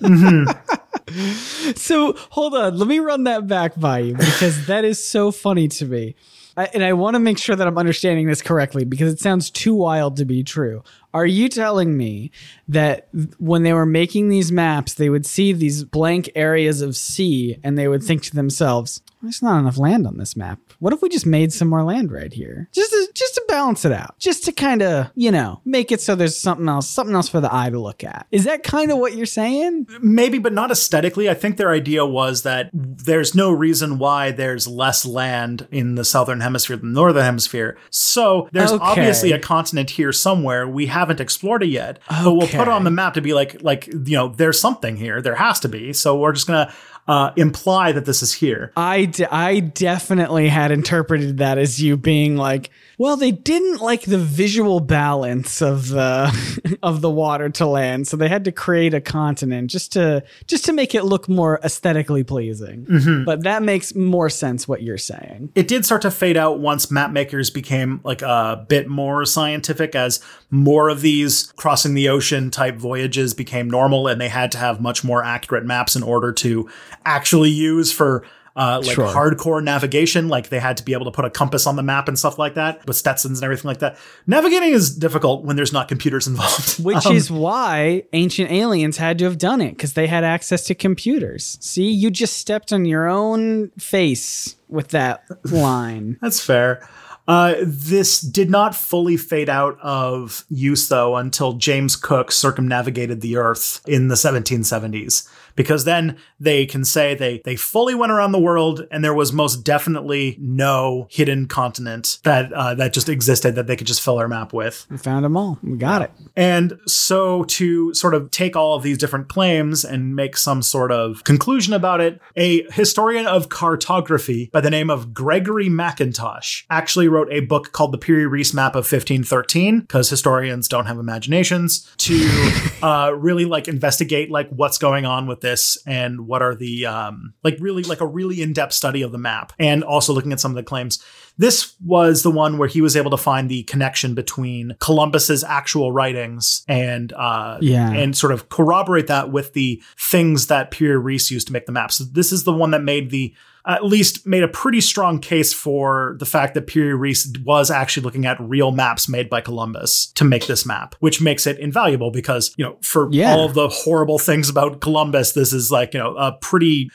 [1.76, 5.68] so hold on, let me run that back by you because that is so funny
[5.68, 6.14] to me.
[6.56, 9.48] I, and I want to make sure that I'm understanding this correctly because it sounds
[9.48, 10.82] too wild to be true.
[11.14, 12.32] Are you telling me
[12.66, 17.58] that when they were making these maps, they would see these blank areas of sea
[17.62, 20.60] and they would think to themselves, there's not enough land on this map.
[20.78, 22.68] What if we just made some more land right here?
[22.72, 24.18] Just to, just to balance it out.
[24.18, 27.40] Just to kind of, you know, make it so there's something else, something else for
[27.40, 28.26] the eye to look at.
[28.30, 29.86] Is that kind of what you're saying?
[30.00, 34.66] maybe but not aesthetically i think their idea was that there's no reason why there's
[34.68, 38.82] less land in the southern hemisphere than the northern hemisphere so there's Okay.
[38.84, 42.84] obviously a continent here somewhere we haven't explored it yet but we'll put it on
[42.84, 45.92] the map to be like like you know there's something here there has to be
[45.92, 46.72] so we're just gonna
[47.08, 48.70] uh, imply that this is here.
[48.76, 54.02] I, d- I definitely had interpreted that as you being like, well, they didn't like
[54.02, 58.92] the visual balance of the of the water to land, so they had to create
[58.92, 62.84] a continent just to just to make it look more aesthetically pleasing.
[62.86, 63.24] Mm-hmm.
[63.24, 65.50] But that makes more sense what you're saying.
[65.54, 69.94] it did start to fade out once map makers became like a bit more scientific
[69.94, 70.20] as
[70.50, 74.80] more of these crossing the ocean type voyages became normal and they had to have
[74.80, 76.68] much more accurate maps in order to
[77.04, 78.24] actually use for
[78.58, 79.06] uh, like Sure.
[79.06, 82.08] hardcore navigation like they had to be able to put a compass on the map
[82.08, 83.96] and stuff like that with stetsons and everything like that
[84.26, 89.16] navigating is difficult when there's not computers involved Which Um, is why ancient aliens had
[89.20, 91.56] to have done it because they had access to computers.
[91.60, 96.18] See, you just stepped on your own face with that line.
[96.20, 96.86] That's fair.
[97.28, 103.36] Uh, this did not fully fade out of use, though, until James Cook circumnavigated the
[103.36, 105.28] Earth in the 1770s.
[105.58, 109.32] Because then they can say they, they fully went around the world and there was
[109.32, 114.18] most definitely no hidden continent that uh, that just existed that they could just fill
[114.18, 114.86] our map with.
[114.88, 115.58] We found them all.
[115.64, 116.12] We got it.
[116.36, 120.92] And so, to sort of take all of these different claims and make some sort
[120.92, 127.08] of conclusion about it, a historian of cartography by the name of Gregory McIntosh actually
[127.08, 131.92] wrote a book called The Piri Reis Map of 1513, because historians don't have imaginations,
[131.98, 135.47] to uh, really like investigate like what's going on with this
[135.86, 139.52] and what are the um, like really like a really in-depth study of the map
[139.58, 141.02] and also looking at some of the claims.
[141.36, 145.92] This was the one where he was able to find the connection between Columbus's actual
[145.92, 147.92] writings and uh, Yeah.
[147.92, 151.72] and sort of corroborate that with the things that Piri Reis used to make the
[151.72, 151.92] map.
[151.92, 153.34] So this is the one that made the
[153.68, 158.02] at least made a pretty strong case for the fact that Piri Reis was actually
[158.02, 162.10] looking at real maps made by Columbus to make this map, which makes it invaluable
[162.10, 163.34] because, you know, for Yeah.
[163.34, 166.90] all of the horrible things about Columbus, this is like, you know, a pretty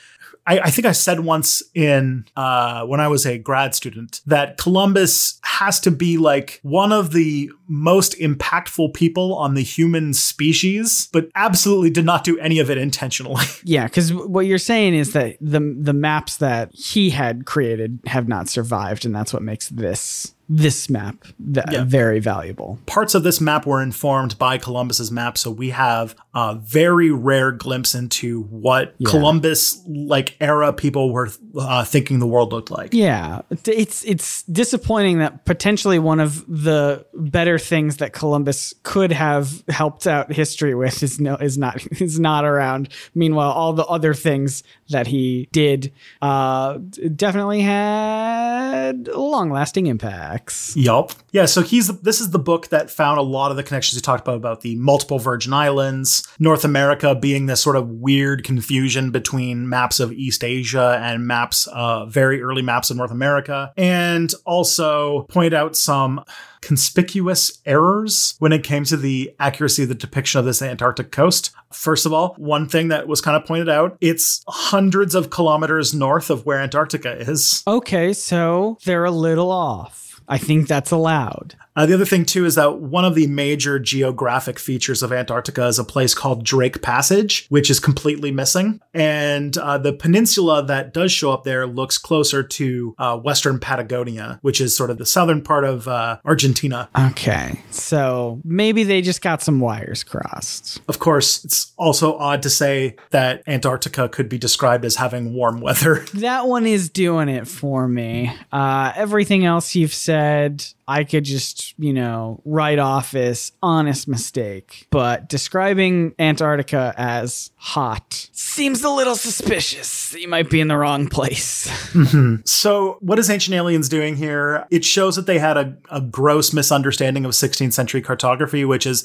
[0.46, 4.58] I, I think I said once in uh, when I was a grad student that
[4.58, 11.08] Columbus has to be like one of the most impactful people on the human species,
[11.12, 13.44] but absolutely did not do any of it intentionally.
[13.66, 18.28] Yeah, because what you're saying is that the the maps that he had created have
[18.28, 21.16] not survived, and that's what makes this this map
[21.54, 21.84] th- Yeah.
[21.84, 22.78] very valuable.
[22.86, 27.50] Parts of this map were informed by Columbus's map, so we have a very rare
[27.52, 32.92] glimpse into what Columbus like era people were uh, thinking the world looked like.
[32.92, 39.62] Yeah, it's it's disappointing that potentially one of the better things that Columbus could have
[39.68, 42.88] helped out history with is no is not is not around.
[43.14, 46.78] Meanwhile, all the other things that he did uh,
[47.16, 49.86] definitely had long lasting
[50.34, 50.76] impacts.
[50.76, 51.12] Yup.
[51.32, 54.02] Yeah, so he's this is the book that found a lot of the connections you
[54.02, 59.10] talked about about the multiple Virgin Islands, North America being this sort of weird confusion
[59.10, 64.32] between maps of East Asia and maps uh very early maps of North America, and
[64.44, 66.24] also point out some
[66.60, 71.50] conspicuous errors when it came to the accuracy of the depiction of this Antarctic coast.
[71.70, 75.92] First of all, one thing that was kind of pointed out, it's hundreds of kilometers
[75.92, 77.62] north of where Antarctica is.
[77.66, 80.03] Okay, so they're a little off.
[80.28, 81.56] I think that's allowed.
[81.76, 85.66] Uh, the other thing too is that one of the major geographic features of Antarctica
[85.66, 90.92] is a place called Drake Passage, which is completely missing, and uh, the peninsula that
[90.92, 95.06] does show up there looks closer to uh, Western Patagonia, which is sort of the
[95.06, 96.88] southern part of uh, Argentina.
[96.96, 100.80] Okay, so maybe they just got some wires crossed.
[100.88, 105.60] Of course, it's also odd to say that Antarctica could be described as having warm
[105.60, 106.04] weather.
[106.24, 108.32] That one is doing it for me.
[108.50, 114.86] Uh, everything else you've said, I could just, you know, write off as honest mistake.
[114.90, 120.14] But describing Antarctica as hot seems a little suspicious.
[120.14, 121.66] You might be in the wrong place.
[121.94, 122.42] Mm-hmm.
[122.44, 124.66] So, what is Ancient Aliens doing here?
[124.70, 129.04] It shows that they had a, a gross misunderstanding of 16th century cartography, which is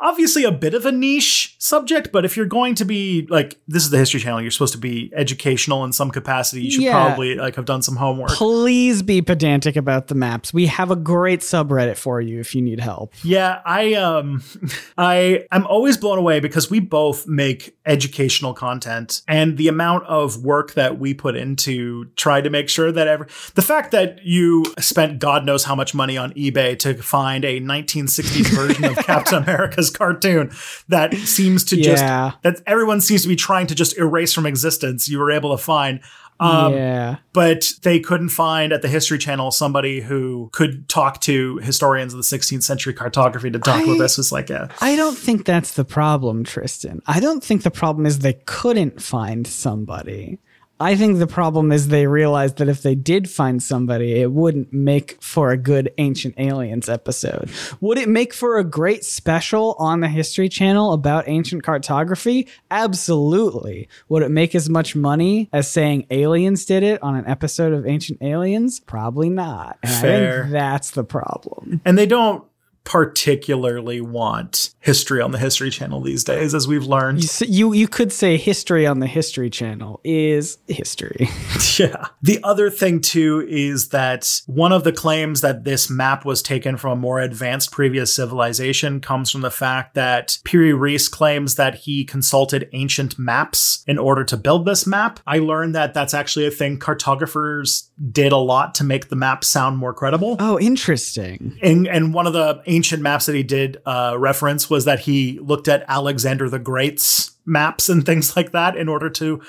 [0.00, 3.84] obviously a bit of a niche subject, but if you're going to be like, this
[3.84, 6.62] is the History Channel, you're supposed to be educational in some capacity.
[6.62, 6.92] You should Yeah.
[6.92, 8.30] probably like have done some homework.
[8.30, 10.54] Please be pedantic about the maps.
[10.54, 13.12] We have a great subreddit for you if you need help.
[13.22, 14.42] Yeah, I um
[14.98, 20.42] I I'm always blown away because we both make educational content and the amount of
[20.42, 24.64] work that we put into try to make sure that every the fact that you
[24.78, 29.42] spent God knows how much money on eBay to find a 1960s version of Captain
[29.42, 30.50] America's cartoon
[30.88, 32.32] that seems to just Yeah.
[32.42, 35.62] that everyone seems to be trying to just erase from existence you were able to
[35.62, 36.00] find
[36.40, 37.16] um, yeah.
[37.34, 42.16] but they couldn't find at the History Channel somebody who could talk to historians of
[42.16, 44.16] the 16th century cartography to talk about I- this.
[44.16, 47.02] Was like, yeah, I don't think that's the problem, Tristan.
[47.06, 50.38] I don't think the problem is they couldn't find somebody.
[50.82, 54.72] I think the problem is they realized that if they did find somebody, it wouldn't
[54.72, 57.50] make for a good Ancient Aliens episode.
[57.82, 62.48] Would it make for a great special on the History Channel about ancient cartography?
[62.70, 63.88] Absolutely.
[64.08, 67.86] Would it make as much money as saying aliens did it on an episode of
[67.86, 68.80] Ancient Aliens?
[68.80, 69.78] Probably not.
[69.82, 70.40] And I Fair.
[70.42, 71.80] think that's the problem.
[71.84, 72.44] and they don't
[72.90, 77.22] particularly want history on the History Channel these days, as we've learned.
[77.22, 81.28] You, you you could say history on the History Channel is history.
[81.78, 82.08] Yeah.
[82.20, 86.76] The other thing too is that one of the claims that this map was taken
[86.76, 91.74] from a more advanced previous civilization comes from the fact that Piri Reis claims that
[91.76, 95.20] he consulted ancient maps in order to build this map.
[95.26, 99.42] I learned that that's actually a thing cartographers did a lot to make the map
[99.42, 100.36] sound more credible.
[100.38, 101.58] Oh, interesting.
[101.62, 105.38] And, and one of the ancient maps that he did uh, reference was that he
[105.40, 109.40] looked at Alexander the Great's maps and things like that in order to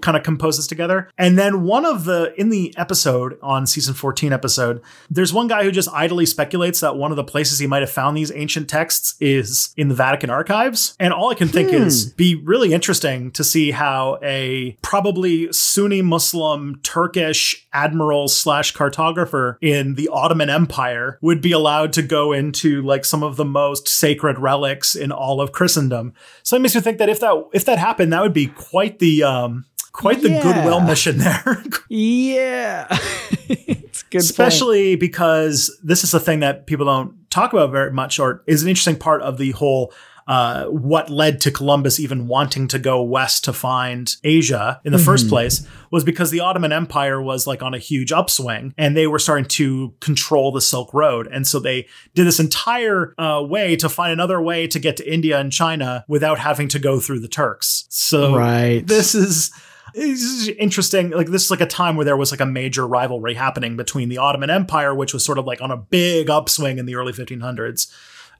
[0.00, 1.10] kind of compose this together.
[1.18, 5.64] And then one of the in the episode on season 14 episode, there's one guy
[5.64, 8.68] who just idly speculates that one of the places he might have found these ancient
[8.68, 10.94] texts is in the Vatican archives.
[11.00, 16.02] And all I can think is be really interesting to see how a probably Sunni
[16.02, 22.82] Muslim Turkish admiral slash cartographer in the Ottoman Empire would be allowed to go into
[22.82, 26.12] like some of the most sacred relics in all of Christendom.
[26.42, 28.98] So it makes me think that if that if that happened, that would be quite
[28.98, 29.64] the um
[29.98, 30.42] quite the Yeah.
[30.42, 31.62] goodwill mission there.
[31.90, 32.86] Yeah.
[33.48, 34.18] it's good.
[34.18, 34.24] point.
[34.30, 38.62] Especially because this is a thing that people don't talk about very much, or is
[38.62, 39.92] an interesting part of the whole.
[40.26, 44.98] Uh, what led to Columbus even wanting to go west to find Asia in the
[44.98, 49.06] first place was because the Ottoman Empire was like on a huge upswing and they
[49.06, 51.28] were starting to control the Silk Road.
[51.32, 55.10] And so they did this entire uh, way to find another way to get to
[55.10, 57.86] India and China without having to go through the Turks.
[57.88, 58.86] So Right.
[58.86, 59.50] this is
[59.94, 61.10] is interesting.
[61.10, 64.08] Like this is like a time where there was like a major rivalry happening between
[64.08, 67.12] the Ottoman Empire, which was sort of like on a big upswing in the early
[67.12, 67.92] 1500s,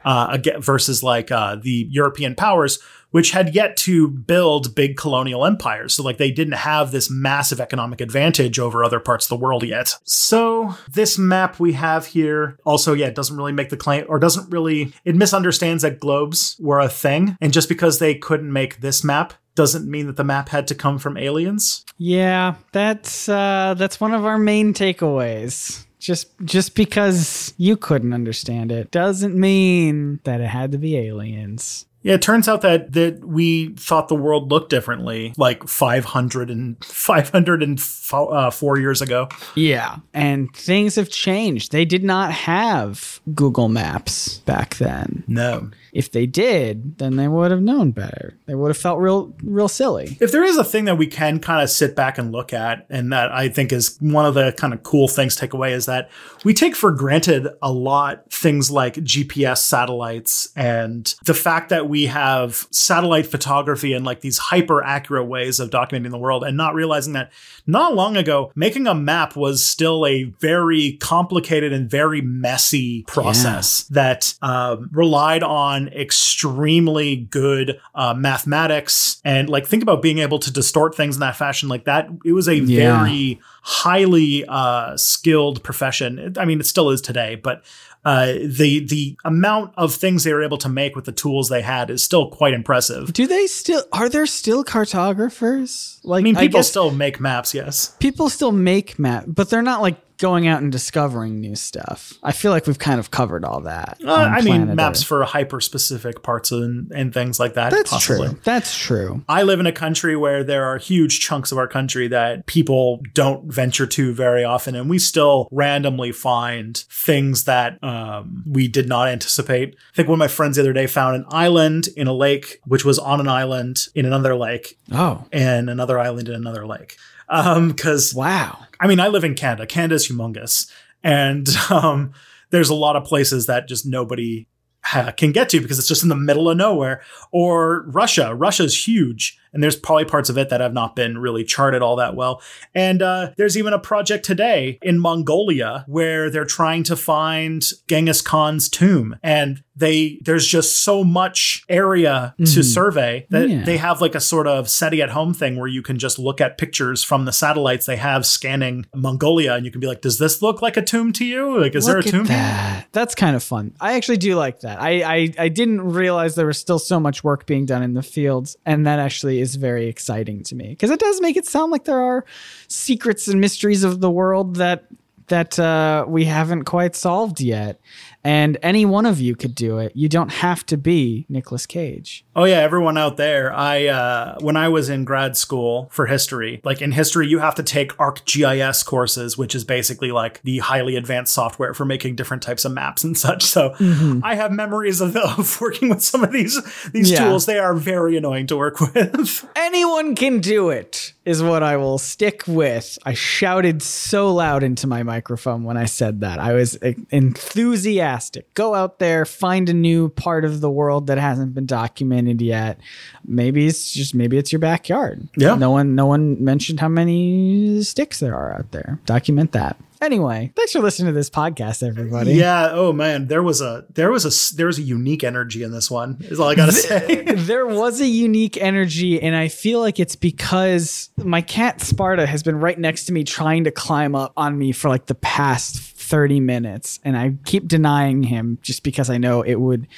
[0.04, 2.78] uh, versus like uh, the European powers,
[3.10, 5.94] which had yet to build big colonial empires.
[5.94, 9.62] So like they didn't have this massive economic advantage over other parts of the world
[9.62, 9.94] yet.
[10.04, 14.18] So this map we have here also, yeah, it doesn't really make the claim or
[14.18, 17.36] doesn't really it misunderstands that globes were a thing.
[17.40, 20.74] And just because they couldn't make this map doesn't mean that the map had to
[20.76, 21.84] come from aliens.
[21.96, 25.84] Yeah, that's uh, that's one of our main takeaways.
[25.98, 31.86] Just just because you couldn't understand it doesn't mean that it had to be aliens.
[32.02, 36.84] Yeah, it turns out that that we thought the world looked differently like 500 and
[36.84, 39.28] 504 years ago.
[39.56, 41.72] Yeah, and things have changed.
[41.72, 45.24] They did not have Google Maps back then.
[45.26, 45.70] No.
[45.92, 48.38] If they did, then they would have known better.
[48.46, 50.16] They would have felt real real silly.
[50.20, 52.86] If there is a thing that we can kind of sit back and look at,
[52.88, 55.74] and that I think is one of the kind of cool things to take away,
[55.74, 56.10] is that
[56.44, 61.98] we take for granted a lot things like GPS satellites and the fact that we
[61.98, 66.56] we have satellite photography and like these hyper accurate ways of documenting the world and
[66.56, 67.32] not realizing that
[67.66, 73.82] not long ago, making a map was still a very complicated and very messy process
[73.90, 79.20] that um, relied on extremely good uh, mathematics.
[79.24, 82.08] And like, think about being able to distort things in that fashion like that.
[82.24, 83.04] It was a Yeah.
[83.04, 86.34] very highly uh, skilled profession.
[86.36, 87.62] I mean, it still is today, but
[88.04, 91.60] uh, the the amount of things they were able to make with the tools they
[91.62, 93.12] had is still quite impressive.
[93.12, 96.00] Do they still are there still cartographers?
[96.04, 97.94] Like I mean, people guess still make maps, yes.
[97.98, 102.14] people still make map, but they're not like going out and discovering new stuff.
[102.22, 103.98] I feel like we've kind of covered all that.
[104.04, 105.06] Uh, I mean, maps Earth.
[105.08, 107.70] for hyper specific parts and, and things like that.
[107.70, 108.28] That's possibly.
[108.28, 108.38] true.
[108.44, 109.24] That's true.
[109.28, 113.00] I live in a country where there are huge chunks of our country that people
[113.14, 118.88] don't venture to very often, and we still randomly find things that um, we did
[118.88, 119.76] not anticipate.
[119.92, 122.60] I think one of my friends the other day found an island in a lake,
[122.66, 126.96] which was on an island in another lake, Oh, and another island in another lake.
[127.30, 128.58] Um, because wow.
[128.80, 129.66] I mean, I live in Canada.
[129.66, 130.70] Canada's humongous,
[131.02, 132.12] and um,
[132.50, 134.46] there's a lot of places that just nobody
[134.84, 137.02] ha- can get to because it's just in the middle of nowhere.
[137.32, 138.34] Or Russia.
[138.34, 141.96] Russia's huge, and there's probably parts of it that have not been really charted all
[141.96, 142.40] that well.
[142.74, 148.22] And uh, there's even a project today in Mongolia where they're trying to find Genghis
[148.22, 153.64] Khan's tomb, and they there's just so much area to survey that Yeah.
[153.64, 156.40] they have like a sort of SETI at home thing where you can just look
[156.40, 160.18] at pictures from the satellites they have scanning Mongolia, and you can be like, "Does
[160.18, 161.60] this look like a tomb to you?
[161.60, 162.86] Like, is there a tomb?" here?" that.
[162.92, 163.72] That's kind of fun.
[163.80, 164.80] I actually do like that.
[164.80, 168.02] I, I I didn't realize there was still so much work being done in the
[168.02, 171.70] fields, and that actually is very exciting to me because it does make it sound
[171.70, 172.24] like there are
[172.68, 174.86] secrets and mysteries of the world that
[175.28, 177.78] that uh, we haven't quite solved yet.
[178.24, 179.92] And any one of you could do it.
[179.94, 182.24] You don't have to be Nicolas Cage.
[182.34, 183.52] Oh yeah, everyone out there.
[183.52, 187.54] I uh, when I was in grad school for history, like in history, you have
[187.54, 192.42] to take ArcGIS courses, which is basically like the highly advanced software for making different
[192.42, 193.44] types of maps and such.
[193.44, 193.74] So
[194.22, 196.60] I have memories of, of working with some of these
[196.92, 197.28] these Yeah.
[197.28, 197.46] tools.
[197.46, 199.48] They are very annoying to work with.
[199.56, 202.98] Anyone can do it, is what I will stick with.
[203.04, 206.38] I shouted so loud into my microphone when I said that.
[206.38, 208.54] I was enthusiastic.
[208.54, 212.80] Go out there, find a new part of the world that hasn't been documented yet.
[213.26, 215.28] Maybe it's just maybe it's your backyard.
[215.36, 215.54] Yeah.
[215.56, 218.98] No one no one mentioned how many sticks there are out there.
[219.04, 219.76] Document that.
[220.00, 222.34] Anyway, thanks for listening to this podcast, everybody.
[222.34, 222.70] yeah.
[222.72, 225.90] Oh man, there was a there was a there was a unique energy in this
[225.90, 226.18] one.
[226.20, 227.24] Is all I gotta say.
[227.24, 232.42] there was a unique energy, and I feel like it's because my cat Sparta has
[232.42, 235.76] been right next to me trying to climb up on me for like the past
[235.78, 239.88] 30 minutes, and I keep denying him just because I know it would.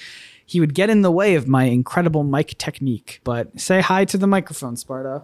[0.46, 3.20] He would get in the way of my incredible mic technique.
[3.22, 5.22] But say hi to the microphone, Sparta.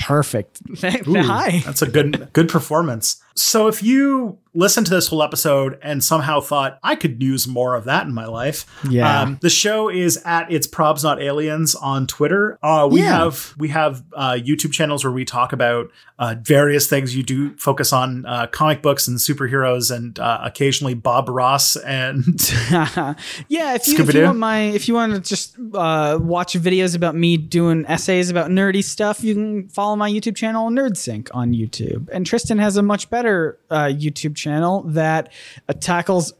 [0.00, 0.60] Perfect.
[0.80, 1.62] hi.
[1.64, 3.20] That's a good good performance.
[3.40, 7.76] So if you listened to this whole episode and somehow thought I could use more
[7.76, 9.36] of that in my life, Yeah.
[9.40, 12.58] the show is at its probs not aliens on Twitter.
[12.62, 13.18] Uh, we Yeah.
[13.18, 17.14] have we have uh, YouTube channels where we talk about uh, various things.
[17.14, 22.24] You do focus on uh, comic books and superheroes and uh, occasionally Bob Ross and
[22.70, 26.96] yeah, if you, if you want my if you want to just uh, watch videos
[26.96, 31.52] about me doing essays about nerdy stuff, you can follow my YouTube channel NerdSync on
[31.52, 32.08] YouTube.
[32.10, 33.27] And Tristan has a much better
[33.70, 35.32] uh, YouTube channel that
[35.68, 36.32] uh, tackles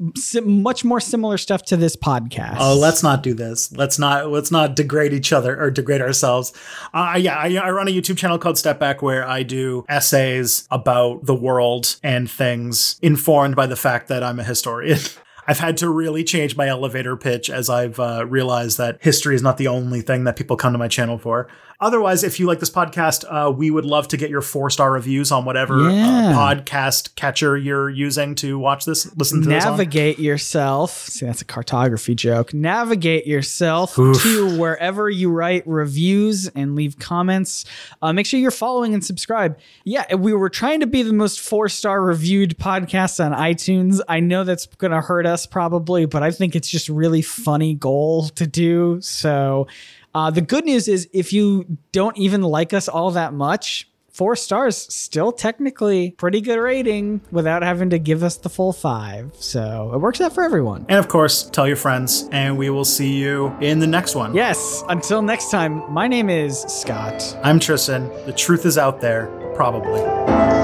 [0.42, 2.56] much more similar stuff to this podcast.
[2.58, 3.72] Oh, let's not do this.
[3.72, 6.52] Let's not let's not degrade each other or degrade ourselves.
[6.92, 10.66] Uh, yeah, I, I run a YouTube channel called Step Back where I do essays
[10.70, 14.98] about the world and things informed by the fact that I'm a historian.
[15.48, 19.42] I've had to really change my elevator pitch as I've uh, realized that history is
[19.42, 21.48] not the only thing that people come to my channel for.
[21.80, 24.90] Otherwise, if you like this podcast, uh, we would love to get your four star
[24.90, 26.30] reviews on whatever Yeah.
[26.30, 29.64] uh, podcast catcher you're using to watch this, listen to this.
[29.64, 30.90] navigate yourself.
[31.08, 32.52] See, that's a cartography joke.
[32.52, 37.64] Navigate yourself to wherever you write reviews and leave comments.
[38.02, 39.56] Uh, make sure you're following and subscribe.
[39.84, 44.00] Yeah, we were trying to be the most four star reviewed podcast on iTunes.
[44.08, 47.74] I know that's going to hurt us probably, but I think it's just really funny
[47.74, 48.98] goal to do.
[49.00, 49.68] So.
[50.14, 54.34] Uh, the good news is if you don't even like us all that much, four
[54.34, 59.32] stars still technically pretty good rating without having to give us the full five.
[59.38, 60.86] So it works out for everyone.
[60.88, 64.34] And of course, tell your friends, and we will see you in the next one.
[64.34, 67.38] Yes, until next time, my name is Scott.
[67.44, 68.08] I'm Tristan.
[68.26, 70.57] The truth is out there, probably.